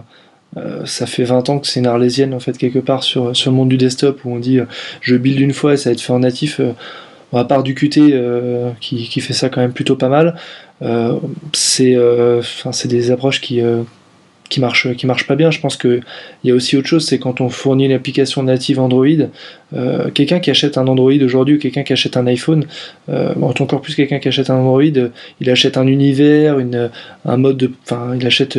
[0.57, 3.51] Euh, ça fait 20 ans que c'est une arlésienne en fait quelque part sur, le
[3.51, 4.65] monde du desktop où on dit euh,
[5.01, 6.59] je build une fois et ça va être fait en natif.
[6.59, 6.71] Euh,
[7.33, 7.99] à part du Qt
[8.79, 10.35] qui, fait ça quand même plutôt pas mal,
[11.51, 11.97] c'est,
[12.85, 13.61] des approches qui,
[14.47, 15.51] qui marchent qui marchent pas bien.
[15.51, 15.99] Je pense que
[16.43, 19.27] il y a aussi autre chose, c'est quand on fournit une application native Android,
[20.13, 22.65] quelqu'un qui achète un Android aujourd'hui ou quelqu'un qui achète un iPhone,
[23.09, 25.09] encore plus quelqu'un qui achète un Android,
[25.41, 26.57] il achète un univers,
[27.25, 28.57] un mode de, enfin, il achète,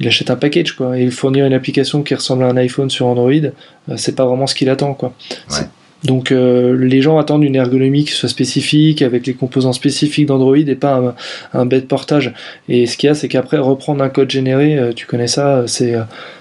[0.00, 0.98] il achète un package quoi.
[0.98, 3.50] Et fournir une application qui ressemble à un iPhone sur Android, euh,
[3.96, 5.12] c'est pas vraiment ce qu'il attend quoi.
[5.50, 5.66] Ouais.
[6.04, 10.58] Donc euh, les gens attendent une ergonomie qui soit spécifique, avec les composants spécifiques d'Android
[10.58, 11.14] et pas un,
[11.58, 12.34] un bête portage.
[12.68, 15.64] Et ce qu'il y a, c'est qu'après reprendre un code généré, euh, tu connais ça,
[15.66, 15.94] c'est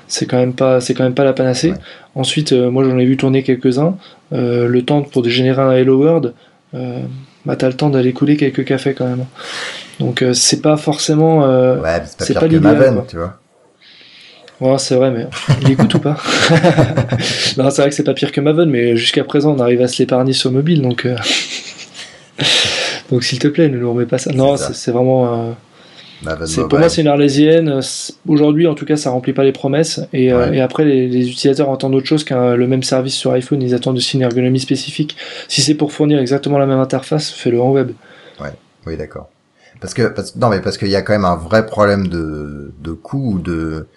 [0.07, 1.71] c'est quand même pas c'est quand même pas la panacée.
[1.71, 1.77] Ouais.
[2.15, 3.97] Ensuite, euh, moi j'en ai vu tourner quelques-uns.
[4.31, 6.33] Le temps pour générer un Hello World,
[6.73, 9.25] bah t'as le temps d'aller couler quelques cafés quand même.
[9.99, 11.39] Donc c'est pas forcément.
[11.79, 13.39] Ouais, c'est pas pas l'idéal, tu vois.
[14.61, 15.27] Ouais, c'est vrai, mais
[15.61, 16.17] il écoute ou pas
[17.57, 19.87] Non, c'est vrai que c'est pas pire que Maven, mais jusqu'à présent, on arrive à
[19.87, 21.05] se l'épargner sur mobile, donc.
[21.05, 21.15] euh,
[23.11, 24.31] donc, s'il te plaît, ne nous remets pas ça.
[24.33, 25.33] Non, C'est vraiment.
[25.33, 25.51] euh,
[26.45, 27.79] c'est- pour moi, c'est une arlésienne.
[28.27, 29.99] Aujourd'hui, en tout cas, ça remplit pas les promesses.
[30.13, 30.57] Et, euh, Ouais.
[30.57, 33.61] et après, les, les utilisateurs attendent autre chose qu'un le même service sur iPhone.
[33.61, 35.17] Ils attendent aussi une ergonomie spécifique.
[35.47, 37.91] Si c'est pour fournir exactement la même interface, fais-le en web.
[38.87, 39.29] Oui, d'accord.
[39.81, 42.71] Parce que, parce, non, mais parce qu'il y a quand même un vrai problème de,
[42.79, 43.87] de coût ou de,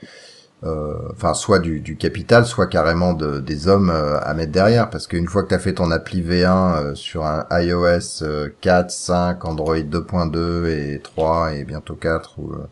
[0.64, 4.90] enfin, soit du, du capital, soit carrément de, des hommes euh, à mettre derrière.
[4.90, 8.48] Parce qu'une fois que tu as fait ton appli V1 euh, sur un iOS euh,
[8.60, 12.66] 4, 5, Android 2.2 et 3 et bientôt 4, ou, euh,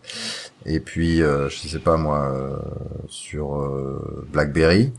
[0.66, 2.56] et puis, euh, je sais pas moi, euh,
[3.08, 4.92] sur euh, BlackBerry,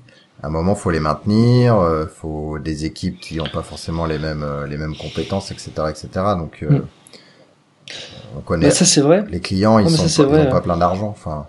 [0.43, 4.19] à un moment faut les maintenir, euh, faut des équipes qui n'ont pas forcément les
[4.19, 6.09] mêmes euh, les mêmes compétences, etc., etc.
[6.38, 6.88] Donc euh, Mm.
[8.38, 8.67] on connaît.
[8.67, 9.25] Bah, ça c'est vrai.
[9.29, 10.61] Les clients, ils Non, mais sont ça, c'est pas, ils vrai, ont pas hein.
[10.61, 11.07] plein d'argent.
[11.09, 11.47] Enfin,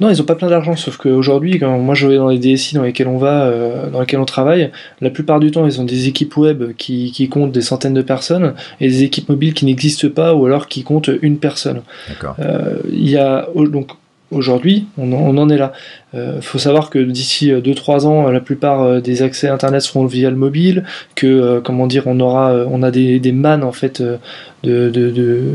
[0.00, 2.74] Non, ils ont pas plein d'argent, sauf qu'aujourd'hui, quand moi je vais dans les DSI
[2.74, 5.84] dans lesquels on va, euh, dans lesquels on travaille, la plupart du temps, ils ont
[5.84, 9.66] des équipes web qui, qui comptent des centaines de personnes et des équipes mobiles qui
[9.66, 11.82] n'existent pas ou alors qui comptent une personne.
[12.08, 12.34] d'accord.
[12.38, 13.90] Euh, il y a donc
[14.30, 15.72] aujourd'hui, on, en- est là.
[16.14, 20.28] Il faut savoir que d'ici 2-3 ans, la plupart euh, des accès Internet seront via
[20.30, 23.72] le mobile, que euh, comment dire, on aura, euh, on a des, des mannes en
[23.72, 24.16] fait euh,
[24.64, 25.54] de, de, de-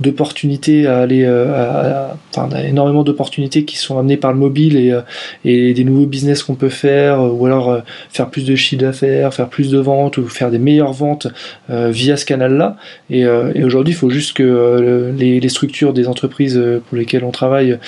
[0.00, 4.92] d'opportunités à aller euh, à- enfin énormément d'opportunités qui sont amenées par le mobile et,
[4.92, 5.00] euh,
[5.44, 7.80] et des nouveaux business qu'on peut faire euh, ou alors
[8.10, 11.28] faire plus de chiffre d'affaires faire plus de ventes ou faire des meilleures ventes
[11.68, 12.76] via ce canal là
[13.10, 17.30] et, et aujourd'hui il faut juste que les, les structures des entreprises pour lesquelles on
[17.30, 17.78] travaille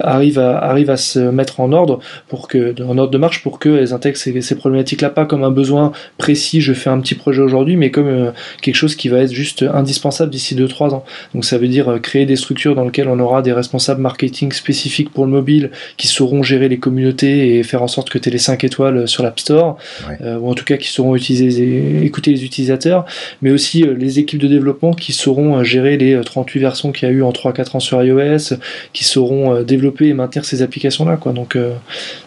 [0.00, 3.58] arrivent à arrivent à se mettre en ordre pour que en ordre de marche pour
[3.58, 7.14] qu'elles intègrent ces, ces problématiques là pas comme un besoin précis je fais un petit
[7.14, 11.04] projet aujourd'hui mais comme quelque chose qui va être juste indispensable d'ici 2-3 ans
[11.34, 14.52] donc ça veut dire euh, créer des structures dans lesquelles on aura des responsables marketing
[14.52, 18.28] spécifiques pour le mobile qui sauront gérer les communautés et faire en sorte que tu
[18.28, 19.76] aies les 5 étoiles sur l'App Store,
[20.08, 20.16] Ouais.
[20.22, 23.04] euh, ou en tout cas qui sauront utiliser, écouter les utilisateurs,
[23.42, 26.92] mais aussi euh, les équipes de développement qui sauront euh, gérer les euh, 38 versions
[26.92, 28.54] qu'il y a eu en 3-4 ans sur iOS,
[28.92, 31.16] qui sauront euh, développer et maintenir ces applications-là.
[31.16, 31.32] Quoi.
[31.32, 31.72] Donc euh,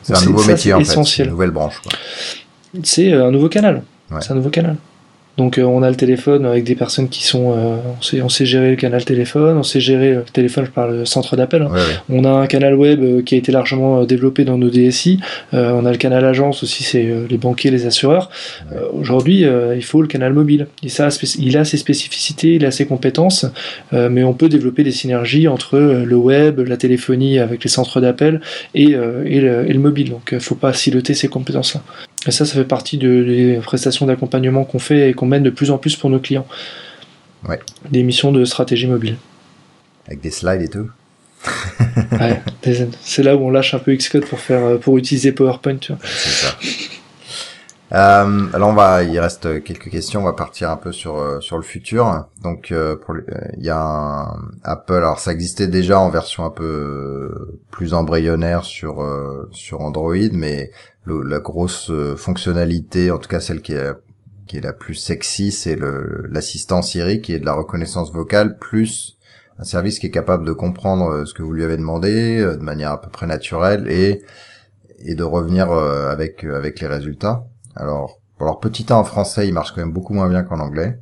[0.03, 1.23] C'est un nouveau métier c'est en fait.
[1.23, 1.79] Une nouvelle branche.
[1.83, 1.91] Quoi.
[2.83, 3.83] c'est euh, un nouveau canal.
[4.11, 4.17] Ouais.
[4.21, 4.75] C'est un nouveau canal.
[5.37, 8.29] Donc euh, on a le téléphone avec des personnes qui sont, euh, on, sait, on
[8.29, 11.61] sait gérer le canal téléphone, on sait gérer le téléphone, je parle de centre d'appel.
[11.63, 11.69] hein.
[11.71, 11.95] Ouais, ouais.
[12.09, 15.19] On a un canal web euh, qui a été largement euh, développé dans nos DSI.
[15.53, 18.29] Euh, on a le canal agence aussi, c'est euh, les banquiers, les assureurs.
[18.73, 20.67] Euh, Aujourd'hui, euh, il faut le canal mobile.
[20.83, 21.07] Et ça,
[21.39, 23.45] il a ses spécificités, il a ses compétences,
[23.93, 27.69] euh, mais on peut développer des synergies entre euh, le web, la téléphonie avec les
[27.69, 28.41] centres d'appel
[28.75, 30.09] et, euh, et, le, et le mobile.
[30.09, 31.81] Donc, il faut pas siloter ces compétences-là.
[32.27, 35.51] Et ça, ça fait partie de- des prestations d'accompagnement qu'on fait et qu'on mène de
[35.51, 36.47] plus en plus pour nos clients.
[37.47, 37.59] Ouais.
[37.91, 39.17] Des missions de stratégie mobile.
[40.07, 40.89] Avec des slides et tout.
[42.11, 42.41] Ouais,
[43.01, 45.77] c'est là où on lâche un peu Xcode pour faire euh, pour utiliser PowerPoint.
[45.77, 46.01] Tu vois.
[46.05, 46.55] Ça.
[47.93, 50.21] Euh, alors on va, il reste quelques questions.
[50.21, 52.25] On va partir un peu sur euh, sur le futur.
[52.43, 53.21] Donc euh, pour euh,
[53.57, 54.93] il y a un Apple.
[54.93, 59.03] Alors ça existait déjà en version un peu plus embryonnaire sur
[59.51, 60.71] sur Android, mais
[61.03, 63.91] le- la grosse fonctionnalité, en tout cas celle qui est
[64.51, 65.77] qui est la plus sexy, c'est
[66.29, 69.17] l'assistant Siri qui est de la reconnaissance vocale plus
[69.59, 72.57] un service qui est capable de comprendre euh, ce que vous lui avez demandé euh,
[72.57, 74.21] de manière à peu près naturelle et
[75.05, 77.45] et de revenir euh, avec avec les résultats.
[77.77, 80.59] Alors, pour leur petit 1 en français, il marche quand même beaucoup moins bien qu'en
[80.59, 80.99] anglais.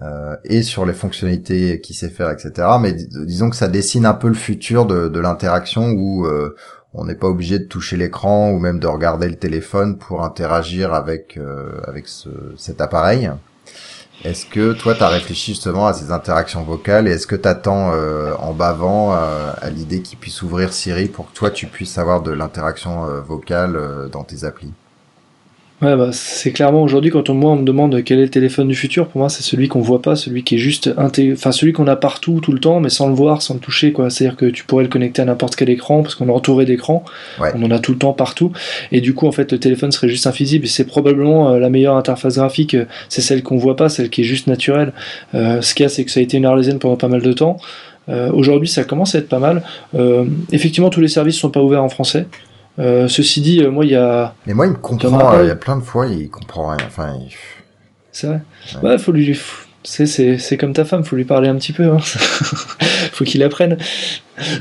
[0.00, 2.52] Euh, et sur les fonctionnalités qu'il sait faire, etc.
[2.80, 6.56] Mais dis- disons que ça dessine un peu le futur de, de l'interaction où euh,
[6.94, 10.92] on n'est pas obligé de toucher l'écran ou même de regarder le téléphone pour interagir
[10.92, 13.30] avec euh, avec ce, cet appareil.
[14.22, 17.48] Est-ce que toi, tu as réfléchi justement à ces interactions vocales et est-ce que tu
[17.48, 17.90] attends
[18.50, 22.20] en bavant euh, à l'idée qu'il puisse ouvrir Siri pour que toi, tu puisses avoir
[22.22, 24.72] de l'interaction euh, vocale euh, dans tes applis?
[25.82, 28.68] Ouais, bah, c'est clairement aujourd'hui quand on, moi on me demande quel est le téléphone
[28.68, 31.72] du futur, pour moi c'est celui qu'on voit pas, celui qui est juste enfin celui
[31.72, 34.10] qu'on a partout tout le temps, mais sans le voir, sans le toucher quoi.
[34.10, 37.02] C'est-à-dire que tu pourrais le connecter à n'importe quel écran parce qu'on est entouré d'écrans,
[37.40, 37.48] Ouais.
[37.54, 38.52] on en a tout le temps partout,
[38.92, 40.66] et du coup en fait le téléphone serait juste invisible.
[40.66, 44.10] Et c'est probablement euh, la meilleure interface graphique, euh, c'est celle qu'on voit pas, celle
[44.10, 44.92] qui est juste naturelle.
[45.34, 47.22] Euh, ce qu'il y a c'est que ça a été une arlésienne pendant pas mal
[47.22, 47.56] de temps.
[48.10, 49.62] Euh, Aujourd'hui, ça commence à être pas mal.
[49.94, 52.26] Euh, effectivement, tous les services sont pas ouverts en français.
[52.80, 55.18] Euh, ceci dit, euh, moi, il y a, Mais moi, il me comprend.
[55.18, 56.78] euh, pas Il y a plein de fois, il comprend rien.
[56.86, 57.32] Enfin, il-
[58.10, 58.40] C'est vrai.
[58.82, 58.90] Ouais.
[58.90, 59.38] Ouais, faut lui.
[59.82, 61.84] C'est, c'est, c'est comme ta femme, faut lui parler un petit peu.
[61.84, 61.98] Hein.
[63.12, 63.76] faut qu'il apprenne.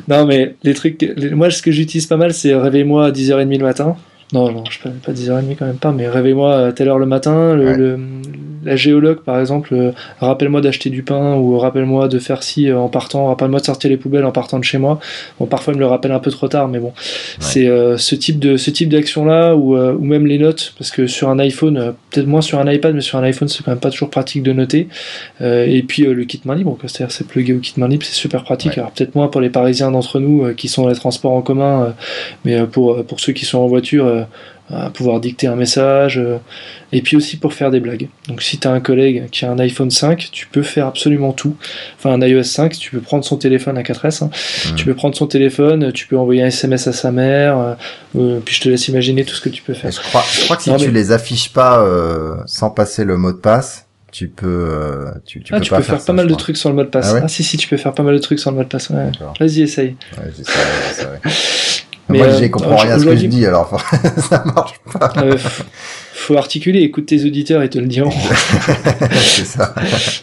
[0.08, 1.02] Non, mais les trucs.
[1.02, 3.96] les- moi, ce que j'utilise pas mal, c'est réveille-moi à 10h30 le matin.
[4.34, 7.06] Non, non, je peux pas 10h30 quand même pas, mais réveille-moi à telle heure le
[7.06, 7.56] matin.
[7.56, 7.78] Le, Ouais.
[7.78, 8.00] le-
[8.64, 12.80] la géologue, par exemple, euh, rappelle-moi d'acheter du pain ou rappelle-moi de faire ci euh,
[12.80, 15.00] en partant, rappelle-moi de sortir les poubelles en partant de chez moi.
[15.40, 16.94] Bon, parfois, il me le rappelle un peu trop tard, mais bon.
[17.40, 21.08] C'est euh, ce type de ce type d'action-là ou, ou même les notes, parce que
[21.08, 23.80] sur un iPhone, peut-être moins sur un iPad, mais sur un iPhone, c'est quand même
[23.80, 24.88] pas toujours pratique de noter.
[25.42, 28.44] Et puis le kit main libre, c'est-à-dire c'est plugué au kit main libre, c'est super
[28.44, 28.72] pratique.
[28.72, 28.80] Ouais.
[28.80, 31.94] Alors peut-être moins pour les Parisiens d'entre nous qui sont dans les transports en commun,
[32.46, 34.26] mais pour pour ceux qui sont en voiture,
[34.72, 36.18] à pouvoir dicter un message.
[36.18, 36.38] euh,
[36.92, 38.08] et puis aussi pour faire des blagues.
[38.28, 41.34] Donc si tu as un collègue qui a un iPhone 5, tu peux faire absolument
[41.34, 41.56] tout.
[41.98, 44.32] Enfin un iOS 5, tu peux prendre son téléphone à 4S, hein.
[44.76, 47.74] Tu peux prendre son téléphone, tu peux envoyer un SMS à sa mère, euh,
[48.18, 49.92] euh, puis je te laisse imaginer tout ce que tu peux faire.
[49.92, 53.04] Je crois, je crois que si Non, tu mais- les affiches pas euh, sans passer
[53.06, 55.96] le mot de passe, tu peux, euh, tu, tu ah, peux tu pas peux faire,
[55.98, 57.14] faire, ça, pas mal de trucs sans le mot de passe.
[57.16, 58.68] Ah Ah, si, si, tu peux faire pas mal de trucs sans le mot de
[58.68, 58.90] passe.
[58.90, 59.12] Ouais.
[59.40, 59.96] Vas-y, essaye.
[60.18, 60.32] Ouais,
[62.10, 62.28] j'essaierai.
[62.28, 63.80] Moi, euh, j'y comprends rien à ce que je dis, alors
[64.30, 65.14] ça marche pas.
[65.18, 65.38] Euh,
[66.20, 68.12] faut articuler, écoute tes auditeurs et te le diront.
[69.12, 69.74] c'est ça.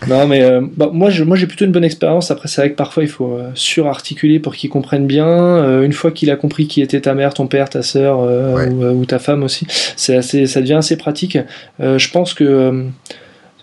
[0.09, 2.31] non, mais euh, bah, moi, je, moi, j'ai plutôt une bonne expérience.
[2.31, 5.27] Après, c'est vrai que parfois, il faut euh, surarticuler pour qu'ils comprennent bien.
[5.27, 9.05] Euh, une fois qu'il a compris qui était ta mère, ton père, ta sœur ou,
[9.05, 9.67] ta femme aussi,
[9.97, 11.39] c'est assez, ça devient assez pratique.
[11.81, 12.85] je pense que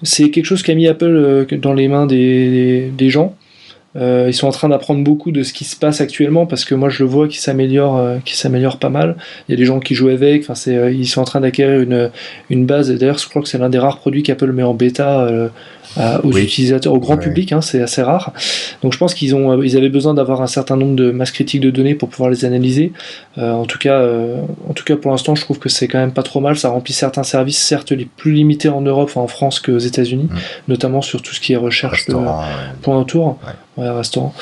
[0.02, 3.36] c'est quelque chose qu'a mis Apple dans les mains des, des gens.
[3.96, 6.74] Euh, ils sont en train d'apprendre beaucoup de ce qui se passe actuellement parce que
[6.74, 9.16] moi je le vois qui s'améliore, euh, qui s'améliore pas mal.
[9.48, 10.44] Il y a des gens qui jouent avec.
[10.44, 12.10] Enfin, c'est, euh, ils sont en train d'acquérir une,
[12.50, 12.92] une base.
[12.92, 15.30] D'ailleurs, je crois que c'est l'un des rares produits qu'Apple met en bêta
[16.24, 18.34] aux utilisateurs, au grand public, hein, c'est assez rare.
[18.82, 21.62] Donc je pense qu'ils ont, ils avaient besoin d'avoir un certain nombre de masses critiques
[21.62, 22.94] de données pour pouvoir les analyser.
[23.38, 24.04] en tout cas,
[24.68, 26.56] en tout cas pour l'instant, je trouve que c'est quand même pas trop mal.
[26.56, 30.38] Ça remplit certains services, certes les plus limités en Europe, en France qu'aux États-Unis, mm.
[30.68, 32.16] notamment sur tout ce qui est recherche de
[32.82, 33.38] points autour.
[33.46, 34.34] Ouais, restaurant.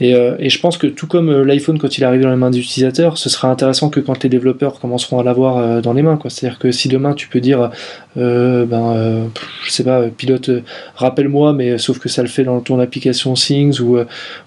[0.00, 2.36] Et, euh, et, je pense que tout comme euh, l'iPhone quand il arrive dans les
[2.36, 5.92] mains des utilisateurs, ce sera intéressant que quand les développeurs commenceront à l'avoir euh, dans
[5.92, 6.18] les mains.
[6.28, 7.70] C'est-à-dire que si demain tu peux dire,
[8.16, 9.28] euh, ben,
[9.64, 10.50] je sais pas, pilote,
[10.96, 13.98] rappelle-moi, mais sauf que ça le fait dans ton application Things ou,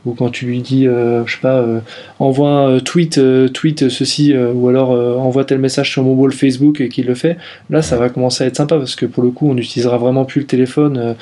[0.06, 1.64] ou quand tu lui dis, je sais pas,
[2.20, 3.20] envoie un tweet,
[3.54, 4.90] tweet ceci, ou alors
[5.20, 7.38] envoie tel message sur mon wall Facebook et qu'il le fait,
[7.70, 10.26] là ça va commencer à être sympa parce que pour le coup on n'utilisera vraiment
[10.26, 11.16] plus le téléphone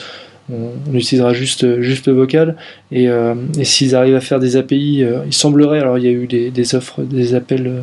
[0.52, 2.56] on, utilisera juste, juste le vocal.
[2.92, 6.08] Et, euh, et s'ils arrivent à faire des API, euh, il semblerait, alors il y
[6.08, 7.82] a eu des, des offres, des appels, euh,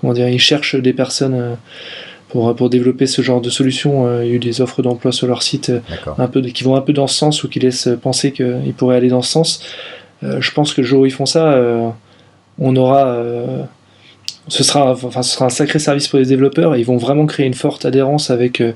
[0.00, 1.56] comment dire, ils cherchent des personnes
[2.28, 4.20] pour, pour développer ce genre de solution.
[4.22, 5.72] il y a eu des offres d'emploi sur leur site
[6.18, 8.96] un peu, qui vont un peu dans ce sens ou qui laissent penser qu'ils pourraient
[8.96, 9.62] aller dans ce sens.
[10.22, 11.94] je pense que le jour où ils font ça,
[12.58, 13.24] on aura
[14.48, 17.26] ce sera, enfin, ce sera un sacré service pour les développeurs et ils vont vraiment
[17.26, 18.72] créer une forte adhérence avec, euh,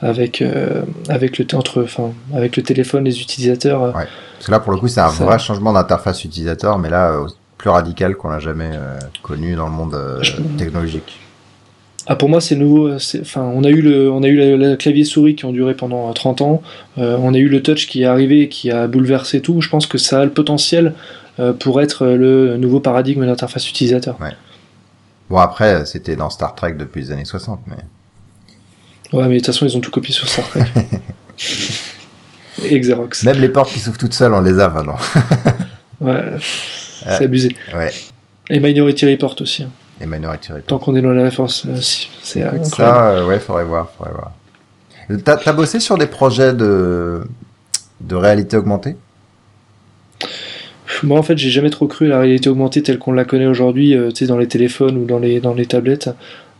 [0.00, 3.82] avec, euh, avec, le, entre, enfin, avec le téléphone, les utilisateurs.
[3.94, 4.06] Ouais.
[4.34, 7.26] Parce que là, pour le coup, c'est un vrai changement d'interface utilisateur, mais là, euh,
[7.56, 8.72] plus radical qu'on n'a jamais
[9.22, 9.96] connu dans le monde
[10.58, 11.20] technologique.
[12.08, 12.92] Ah, pour moi, c'est nouveau.
[13.20, 16.12] Enfin, on a eu le, on a eu le, clavier souris qui ont duré pendant
[16.12, 16.62] 30 ans.
[16.96, 19.60] on a eu le touch qui est arrivé, qui a bouleversé tout.
[19.60, 20.94] Je pense que ça a le potentiel
[21.60, 24.16] pour être le nouveau paradigme d'interface utilisateur.
[24.20, 24.32] Ouais.
[25.30, 27.76] Bon, après, c'était dans Star Trek depuis les années 60, mais.
[29.12, 30.64] Ouais, mais de toute façon, ils ont tout copié sur Star Trek.
[32.64, 33.24] Et Xerox.
[33.24, 34.96] Même les portes qui s'ouvrent toutes seules, on les a maintenant.
[36.00, 37.56] ouais, c'est abusé.
[37.74, 37.90] Ouais.
[38.50, 39.64] Et Minority Report aussi.
[39.64, 39.70] Hein.
[40.00, 40.66] Et Minority Report.
[40.66, 42.66] Tant qu'on est dans la référence, euh, c'est incroyable.
[42.66, 44.32] Ça, euh, ouais, faudrait voir, faudrait voir.
[45.24, 47.24] T'as as bossé sur des projets de,
[48.00, 48.96] de réalité augmentée?
[51.02, 53.46] Moi, en fait, j'ai jamais trop cru à la réalité augmentée telle qu'on la connaît
[53.46, 56.10] aujourd'hui, euh, tu sais, dans les téléphones ou dans les, dans les tablettes.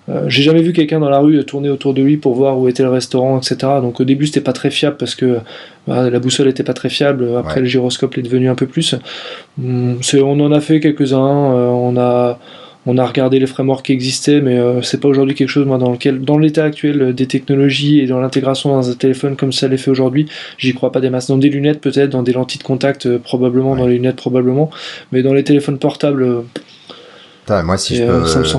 [0.09, 2.69] Euh, j'ai jamais vu quelqu'un dans la rue tourner autour de lui pour voir où
[2.69, 3.57] était le restaurant, etc.
[3.81, 5.39] Donc au début c'était pas très fiable parce que
[5.87, 7.37] bah, la boussole était pas très fiable.
[7.39, 8.97] Après le gyroscope est devenu un peu plus.
[9.63, 11.55] Hum, on en a fait quelques-uns.
[11.55, 12.41] Euh, on a
[12.87, 15.79] on a regardé les frameworks qui existaient, mais euh, c'est pas aujourd'hui quelque chose moi
[15.79, 19.53] dans lequel, dans l'état actuel euh, des technologies et dans l'intégration dans un téléphone comme
[19.53, 20.29] ça l'est fait aujourd'hui,
[20.59, 21.29] j'y crois pas des masses.
[21.29, 24.71] Dans des lunettes peut-être, dans des lentilles de contact euh, probablement, dans les lunettes probablement,
[25.13, 26.43] mais dans les téléphones portables.
[27.49, 28.59] moi si je peux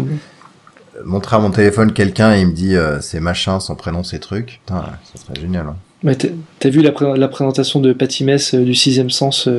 [1.03, 4.61] montrer à mon téléphone quelqu'un et il me dit c'est machin, son prénom, c'est truc,
[4.65, 5.65] putain, ça serait génial.
[5.67, 5.75] Hein.
[6.03, 9.49] Mais t'as vu la, la, présentation de Patty Mess du sixième sens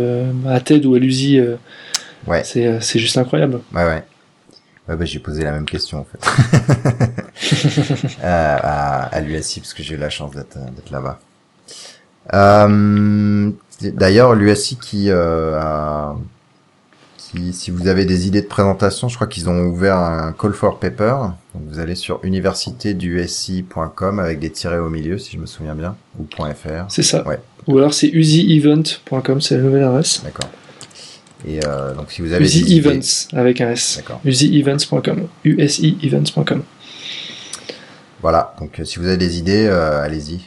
[0.46, 1.40] à TED ou à l'USI
[2.26, 2.42] Ouais.
[2.44, 3.60] C'est juste incroyable.
[3.74, 4.04] Ouais, ouais.
[4.88, 6.20] Ouais, bah, j'ai posé la même question en fait
[8.22, 10.58] euh, à, à l'USI parce que j'ai eu la chance d'être
[10.90, 11.18] là-bas.
[12.34, 13.50] Euh,
[13.82, 16.16] D'ailleurs, l'USI qui, euh, a,
[17.18, 20.52] qui, si vous avez des idées de présentation, je crois qu'ils ont ouvert un call
[20.52, 21.16] for paper.
[21.54, 25.96] Donc vous allez sur université-du-si.com avec des tirets au milieu, si je me souviens bien,
[26.18, 26.84] ou .fr.
[26.88, 27.26] C'est ça.
[27.26, 27.40] Ouais.
[27.66, 30.22] Ou alors c'est usievent.com, c'est la nouvelle adresse.
[30.22, 30.50] D'accord.
[31.46, 33.98] Et euh, donc si vous avez Uzi Events avec un S.
[33.98, 34.20] D'accord.
[34.24, 36.62] UsiEvents.com.
[38.22, 38.54] Voilà.
[38.58, 40.40] Donc euh, si vous avez des idées, euh, allez-y.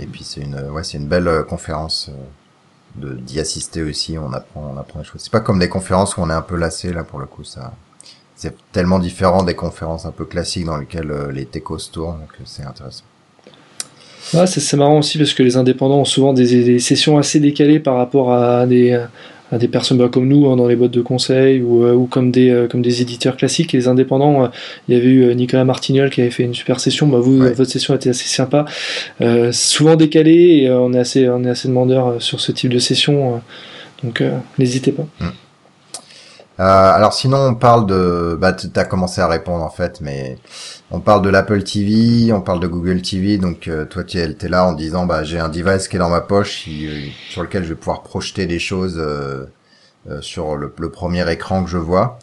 [0.00, 2.10] et puis c'est une, ouais, c'est une belle conférence
[2.96, 4.18] de d'y assister aussi.
[4.18, 5.20] On apprend, on apprend des choses.
[5.22, 7.44] C'est pas comme des conférences où on est un peu lassé là pour le coup.
[7.44, 7.72] Ça,
[8.34, 12.18] c'est tellement différent des conférences un peu classiques dans lesquelles les techos tournent.
[12.18, 13.04] Donc c'est intéressant.
[14.34, 17.80] Ouais, c'est marrant aussi parce que les indépendants ont souvent des, des, sessions assez décalées
[17.80, 18.98] par rapport à des,
[19.52, 22.06] à des personnes bah, comme nous hein, dans les boîtes de conseil ou, euh, ou
[22.06, 23.72] comme, des, euh, comme des éditeurs classiques.
[23.72, 24.48] Les indépendants, euh,
[24.88, 27.06] il y avait eu Nicolas Martignol qui avait fait une super session.
[27.06, 28.64] Bah, vous, votre session était assez sympa,
[29.52, 33.42] souvent décalée et on est assez, on est assez demandeur sur ce type de session.
[34.02, 34.22] donc
[34.58, 35.04] n'hésitez pas.
[35.20, 35.28] Mm.
[36.58, 40.38] alors sinon on parle de, bah tu as commencé à répondre en fait, mais
[40.92, 44.48] on parle de l'Apple TV, on parle de Google TV, donc euh, toi tu es,
[44.48, 47.64] là en disant bah j'ai un device qui est dans ma poche euh, sur lequel
[47.64, 49.46] je vais pouvoir projeter des choses euh,
[50.20, 52.18] sur le, premier écran que je vois.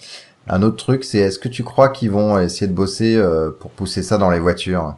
[0.47, 3.71] Un autre truc, c'est est-ce que tu crois qu'ils vont essayer de bosser euh, pour
[3.71, 4.95] pousser ça dans les voitures?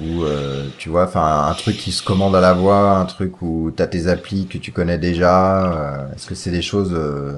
[0.00, 3.42] Ou euh, tu vois, enfin un truc qui se commande à la voix, un truc
[3.42, 5.72] où t'as tes applis que tu connais déjà.
[5.72, 7.34] euh, est-ce que c'est des choses euh,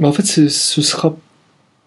[0.00, 1.16] Bah, en fait, ce sera.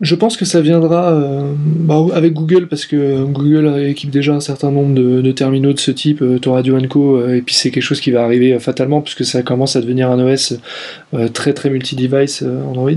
[0.02, 4.40] Je pense que ça viendra euh, bah, avec Google, parce que Google équipe déjà un
[4.40, 7.54] certain nombre de, de terminaux de ce type, euh, ton Radio Co, euh, et puis
[7.54, 10.54] c'est quelque chose qui va arriver euh, fatalement, puisque ça commence à devenir un OS
[11.14, 12.92] euh, très très multi-device euh, Android.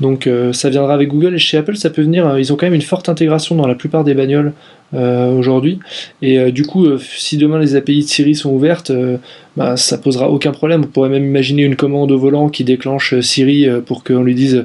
[0.00, 2.28] Donc euh, ça viendra avec Google, et chez Apple, ça peut venir.
[2.28, 4.52] euh, ils ont quand même une forte intégration dans la plupart des bagnoles
[4.94, 5.80] euh, aujourd'hui,
[6.22, 9.16] et euh, du coup, euh, si demain les API de Siri sont ouvertes, euh,
[9.56, 10.82] bah, ça posera aucun problème.
[10.84, 14.22] On pourrait même imaginer une commande au volant qui déclenche euh, Siri euh, pour qu'on
[14.22, 14.64] lui dise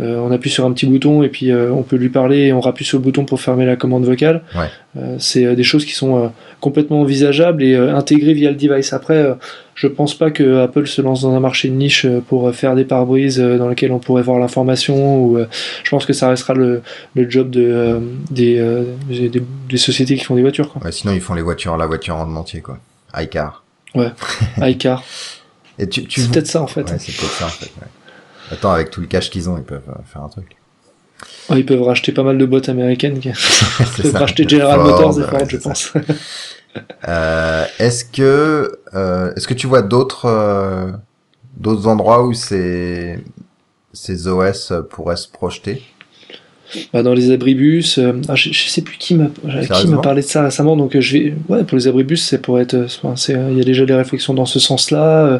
[0.00, 2.52] euh, on appuie sur un petit bouton et puis euh, on peut lui parler et
[2.52, 4.42] on rappuie sur le bouton pour fermer la commande vocale.
[4.56, 4.66] Ouais.
[4.96, 8.92] Euh, c'est des choses qui sont complètement envisageables et intégrées via le device.
[8.92, 9.24] Après,
[9.74, 12.84] je pense pas que Apple se lance dans un marché de niche pour faire des
[12.84, 15.24] pare-brises dans lesquels on pourrait voir l'information.
[15.24, 15.38] Ou
[15.84, 16.82] je pense que ça restera le,
[17.14, 20.70] le job de, des, des, des- des sociétés qui font des voitures.
[20.72, 20.82] Quoi.
[20.84, 22.78] ouais, Sinon, ils font les voitures, la voiture en entier, quoi.
[23.16, 23.62] iCar.
[24.60, 25.04] iCar.
[25.78, 26.82] Et tu, tu C'est peut-être ça en fait.
[26.90, 27.70] Ouais, c'est peut-être ça en fait.
[27.80, 27.88] ouais.
[28.54, 30.56] Attends, avec tout le cash qu'ils ont, ils peuvent euh, faire un truc.
[31.50, 33.20] Ouais, ils peuvent racheter pas mal de boîtes américaines.
[33.24, 34.18] Ils peuvent ça.
[34.18, 35.92] racheter General Ford, Motors et Ford, je pense.
[37.06, 40.90] Euh, est-ce que euh, est-ce que tu vois d'autres euh,
[41.56, 43.22] d'autres endroits où ces
[43.92, 45.84] ces OS pourraient se projeter?
[46.92, 50.26] Bah, dans les abribus, euh, ah, je, je sais plus qui m'a m'a parlé de
[50.26, 53.48] ça récemment, donc euh, je vais ouais pour les abribus c'est pour être euh, euh,
[53.52, 55.26] il y a déjà des réflexions dans ce sens-là.
[55.26, 55.38] euh,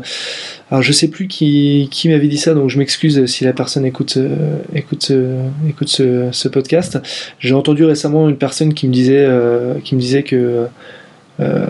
[0.70, 3.85] alors je sais plus qui qui m'avait dit ça, donc je m'excuse si la personne
[3.85, 6.99] écoute euh, écoute euh, écoute ce, ce podcast.
[7.39, 10.66] J'ai entendu récemment une personne qui me disait euh, qui me disait que
[11.41, 11.66] euh,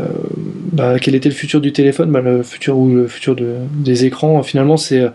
[0.73, 4.05] bah, quel était le futur du téléphone bah, Le futur ou le futur de, des
[4.05, 5.09] écrans, finalement, c'est euh,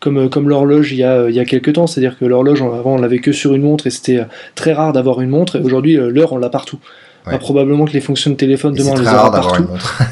[0.00, 1.86] comme, comme l'horloge il y a, il y a quelques temps.
[1.86, 4.24] C'est-à-dire que l'horloge, avant, on l'avait que sur une montre et c'était euh,
[4.54, 5.56] très rare d'avoir une montre.
[5.56, 6.78] Et aujourd'hui, euh, l'heure, on l'a partout.
[7.26, 7.32] Ouais.
[7.32, 9.62] Bah, probablement que les fonctions de téléphone, demain, on les très aura rare d'avoir partout.
[9.64, 10.02] une montre.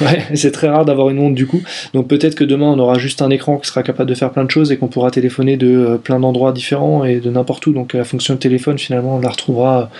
[0.00, 1.60] Ouais, c'est très rare d'avoir une montre du coup.
[1.92, 4.44] Donc peut-être que demain on aura juste un écran qui sera capable de faire plein
[4.44, 7.72] de choses et qu'on pourra téléphoner de euh, plein d'endroits différents et de n'importe où.
[7.74, 9.90] Donc la fonction de téléphone finalement on la retrouvera,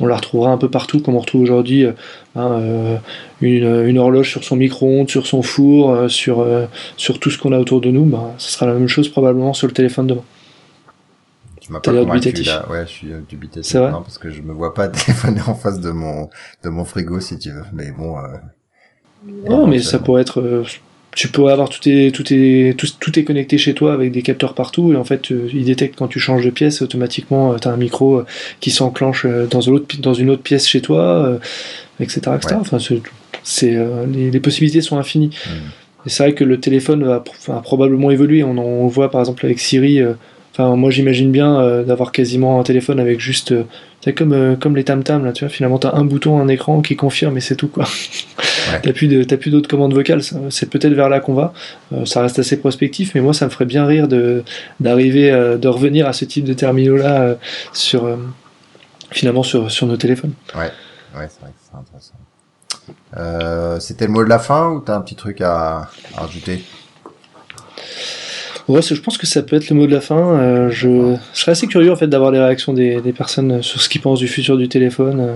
[0.00, 1.92] on la retrouvera un peu partout comme on retrouve aujourd'hui euh,
[2.34, 2.96] hein, euh,
[3.42, 6.64] une, une horloge sur son micro-ondes, sur son four, euh, sur, euh,
[6.96, 8.04] sur tout ce qu'on a autour de nous.
[8.04, 10.22] Bah, ce sera la même chose probablement sur le téléphone demain.
[11.80, 12.66] T'as pas l'air convaincu là.
[12.70, 13.70] Ouais, je suis euh, dubitatif.
[13.70, 16.28] C'est vrai non, parce que je me vois pas téléphoner en face de mon
[16.64, 17.64] de mon frigo si tu veux.
[17.72, 18.18] Mais bon.
[18.18, 18.22] Euh...
[19.48, 20.40] Non, mais ça pourrait être.
[20.40, 20.64] euh,
[21.14, 24.22] tu pourrais avoir tout est, tout est, tout, tout est connecté chez toi avec des
[24.22, 27.68] capteurs partout et en fait euh, il détecte quand tu changes de pièce automatiquement tu
[27.68, 28.22] as un micro
[28.60, 31.38] qui s'enclenche dans, une autre pi- dans une autre pièce chez toi euh,
[32.00, 32.54] etc, etc.
[32.54, 32.60] Ouais.
[32.62, 33.02] Enfin, c'est,
[33.44, 36.06] c'est, euh, les, les possibilités sont infinies Mm.
[36.06, 39.10] et c'est vrai que le téléphone va, va probablement évoluer on, en- on le voit
[39.10, 40.14] par exemple avec Siri euh,
[40.52, 43.64] Enfin, moi j'imagine bien euh, d'avoir quasiment un téléphone avec juste, euh,
[44.02, 45.48] c'est comme euh, comme les tam tam là, tu vois.
[45.48, 47.86] Finalement, t'as un bouton, un écran qui confirme et c'est tout quoi.
[48.82, 50.20] T'as plus de, t'as plus d'autres commandes vocales.
[50.50, 51.54] C'est peut-être vers là qu'on va.
[51.94, 54.44] Euh, ça reste assez prospectif, mais moi ça me ferait bien rire de
[54.78, 57.36] d'arriver, de revenir à ce type de terminaux là
[57.72, 58.06] sur
[59.10, 60.34] finalement sur sur nos téléphones.
[61.16, 62.12] Ouais, c'est vrai que c'est intéressant.
[63.80, 66.62] C'était le mot de la fin ou t'as un petit truc à, à rajouter?
[68.72, 70.16] Ouais, je pense que ça peut être le mot de la fin.
[70.38, 70.88] Euh, je,
[71.34, 74.00] je serais assez curieux en fait d'avoir les réactions des, des personnes sur ce qu'ils
[74.00, 75.20] pensent du futur du téléphone.
[75.20, 75.34] euh,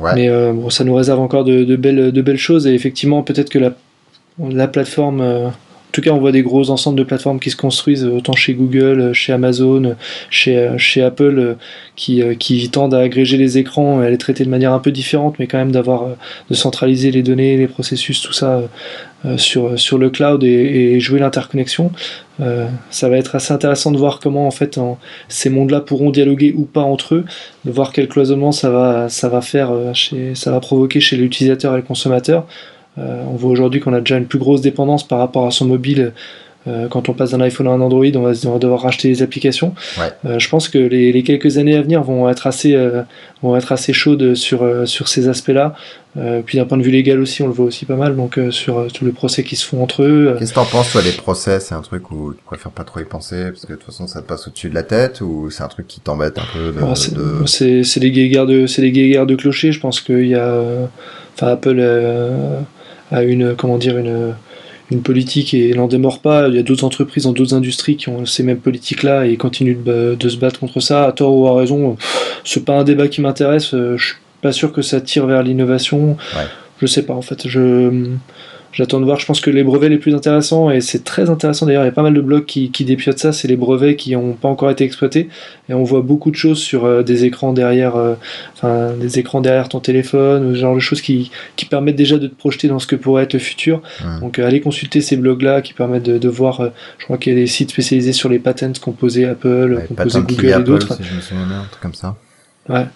[0.00, 0.10] Ouais.
[0.16, 3.22] Mais euh, bon, ça nous réserve encore de, de belles, de belles choses et effectivement,
[3.22, 3.72] peut-être que la,
[4.40, 5.52] la plateforme.
[5.94, 8.32] En tout cas, on voit des gros ensembles de plateformes qui se construisent, euh, autant
[8.32, 9.94] chez Google, euh, chez Amazon,
[10.48, 11.54] euh, chez, Apple,
[11.94, 15.36] qui, tendent à agréger les écrans et à les traiter de manière un peu différente,
[15.38, 16.08] mais quand même d'avoir,
[16.50, 18.62] de centraliser les données, les processus, tout ça
[19.36, 21.92] sur, le cloud et, jouer l'interconnexion.
[22.90, 24.80] Ça va être assez intéressant de voir comment en fait
[25.28, 27.24] ces mondes-là pourront dialoguer ou pas entre eux,
[27.64, 31.82] de voir quel cloisonnement ça va, faire, chez, ça va provoquer chez l'utilisateur et le
[31.82, 32.46] consommateur.
[32.98, 35.64] Euh, on voit aujourd'hui qu'on a déjà une plus grosse dépendance par rapport à son
[35.66, 36.12] mobile.
[36.66, 39.74] Euh, quand on passe d'un iPhone à un Android, on va, devoir racheter des applications.
[39.98, 40.10] Ouais.
[40.24, 43.02] Euh, je pense que les, les quelques années à venir vont être assez, euh,
[43.42, 45.74] vont être assez chaudes sur, euh, sur ces aspects-là.
[46.16, 48.16] Euh, puis d'un point de vue légal aussi, on le voit aussi pas mal.
[48.16, 50.36] Donc euh, sur tous les procès qui se font entre eux.
[50.38, 51.60] Qu'est-ce que t'en penses, toi, des procès?
[51.60, 54.06] C'est un truc où tu préfères pas trop y penser parce que de toute façon
[54.06, 56.72] ça te passe au-dessus de la tête ou c'est un truc qui t'embête un peu
[56.72, 56.94] de,
[57.44, 59.72] c'est- de- des guéguerres de c'est des guéguerres de clochers.
[59.72, 60.86] Je pense qu'il y a, euh,
[61.34, 61.78] enfin Apple
[63.10, 64.34] a une comment dire une
[64.90, 66.48] une politique et n'en démord pas.
[66.48, 69.82] Il y a d'autres entreprises dans d'autres industries qui ont ces mêmes politiques-là et continuent
[69.82, 71.06] de, de se battre contre ça.
[71.06, 71.96] À tort ou à raison,
[72.44, 73.72] c'est pas un débat qui m'intéresse.
[73.74, 76.18] Euh, Je suis pas sûr que ça tire vers l'innovation.
[76.36, 76.44] Ouais.
[76.80, 77.48] Je sais pas en fait.
[77.48, 78.12] Je
[78.74, 79.18] j'attends de voir.
[79.18, 81.88] Je pense que les brevets les plus intéressants, et c'est très intéressant d'ailleurs, il y
[81.88, 84.48] a pas mal de blogs qui, qui dépiotent ça, c'est les brevets qui n'ont pas
[84.48, 85.28] encore été exploités.
[85.68, 88.14] Et on voit beaucoup de choses sur euh, des écrans derrière, euh,
[88.54, 92.18] enfin, des écrans derrière ton téléphone, ou ce genre de choses qui, qui permettent déjà
[92.18, 93.80] de te projeter dans ce que pourrait être le futur.
[94.20, 97.38] Donc allez consulter ces blogs-là qui permettent de, de voir, je crois qu'il y a
[97.38, 100.94] des sites spécialisés sur les patents composés Apple, Ouais, composés Google et d'autres.
[100.96, 102.16] si je me souviens bien, un truc comme ça.
[102.68, 102.86] Ouais,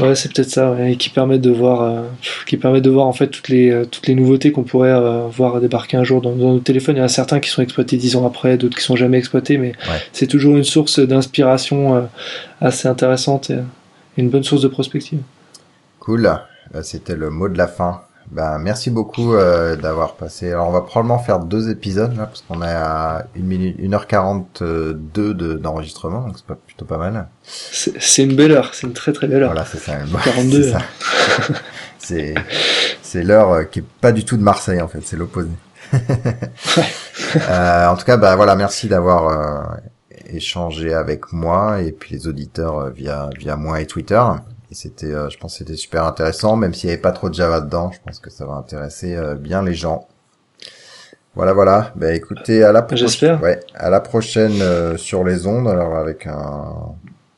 [0.00, 2.02] ouais c'est peut-être ça, ouais, et qui permettent de voir, euh,
[2.46, 5.26] qui permettent de voir en fait toutes les euh, toutes les nouveautés qu'on pourrait euh,
[5.30, 6.96] voir débarquer un jour dans, dans nos téléphones.
[6.96, 9.18] Il y en a certains qui sont exploités dix ans après, d'autres qui sont jamais
[9.18, 10.00] exploités, mais Ouais.
[10.12, 12.02] c'est toujours une source d'inspiration euh,
[12.62, 13.58] assez intéressante et,
[14.16, 15.20] une bonne source de prospective.
[15.98, 16.30] Cool.
[16.82, 18.02] C'était le mot de la fin.
[18.30, 20.52] Bah, merci beaucoup euh, d'avoir passé.
[20.52, 25.32] Alors, on va probablement faire deux épisodes là, parce qu'on est à 1 minute, 1h42
[25.34, 27.28] de- d'enregistrement, donc c'est pas plutôt pas mal.
[27.42, 29.50] C'est c'est une belle heure, c'est une très très belle heure.
[29.52, 29.94] Voilà, c'est ça.
[30.24, 30.62] 42.
[30.62, 30.78] c'est ça.
[31.98, 32.34] c'est
[33.02, 35.50] c'est l'heure euh, qui est pas du tout de Marseille en fait, c'est l'opposé.
[37.36, 39.76] Euh, en tout cas, bah voilà, merci d'avoir euh,
[40.26, 44.20] échangé avec moi et puis les auditeurs euh, via via moi et Twitter.
[44.70, 47.28] Et c'était, euh, je pense, que c'était super intéressant, même s'il y avait pas trop
[47.28, 47.90] de Java dedans.
[47.92, 50.06] Je pense que ça va intéresser euh, bien les gens.
[51.34, 51.92] Voilà, voilà.
[51.96, 53.08] Bah écoutez, à la prochaine.
[53.08, 53.42] J'espère.
[53.42, 55.68] Ouais, à la prochaine euh, sur les ondes.
[55.68, 56.74] Alors avec un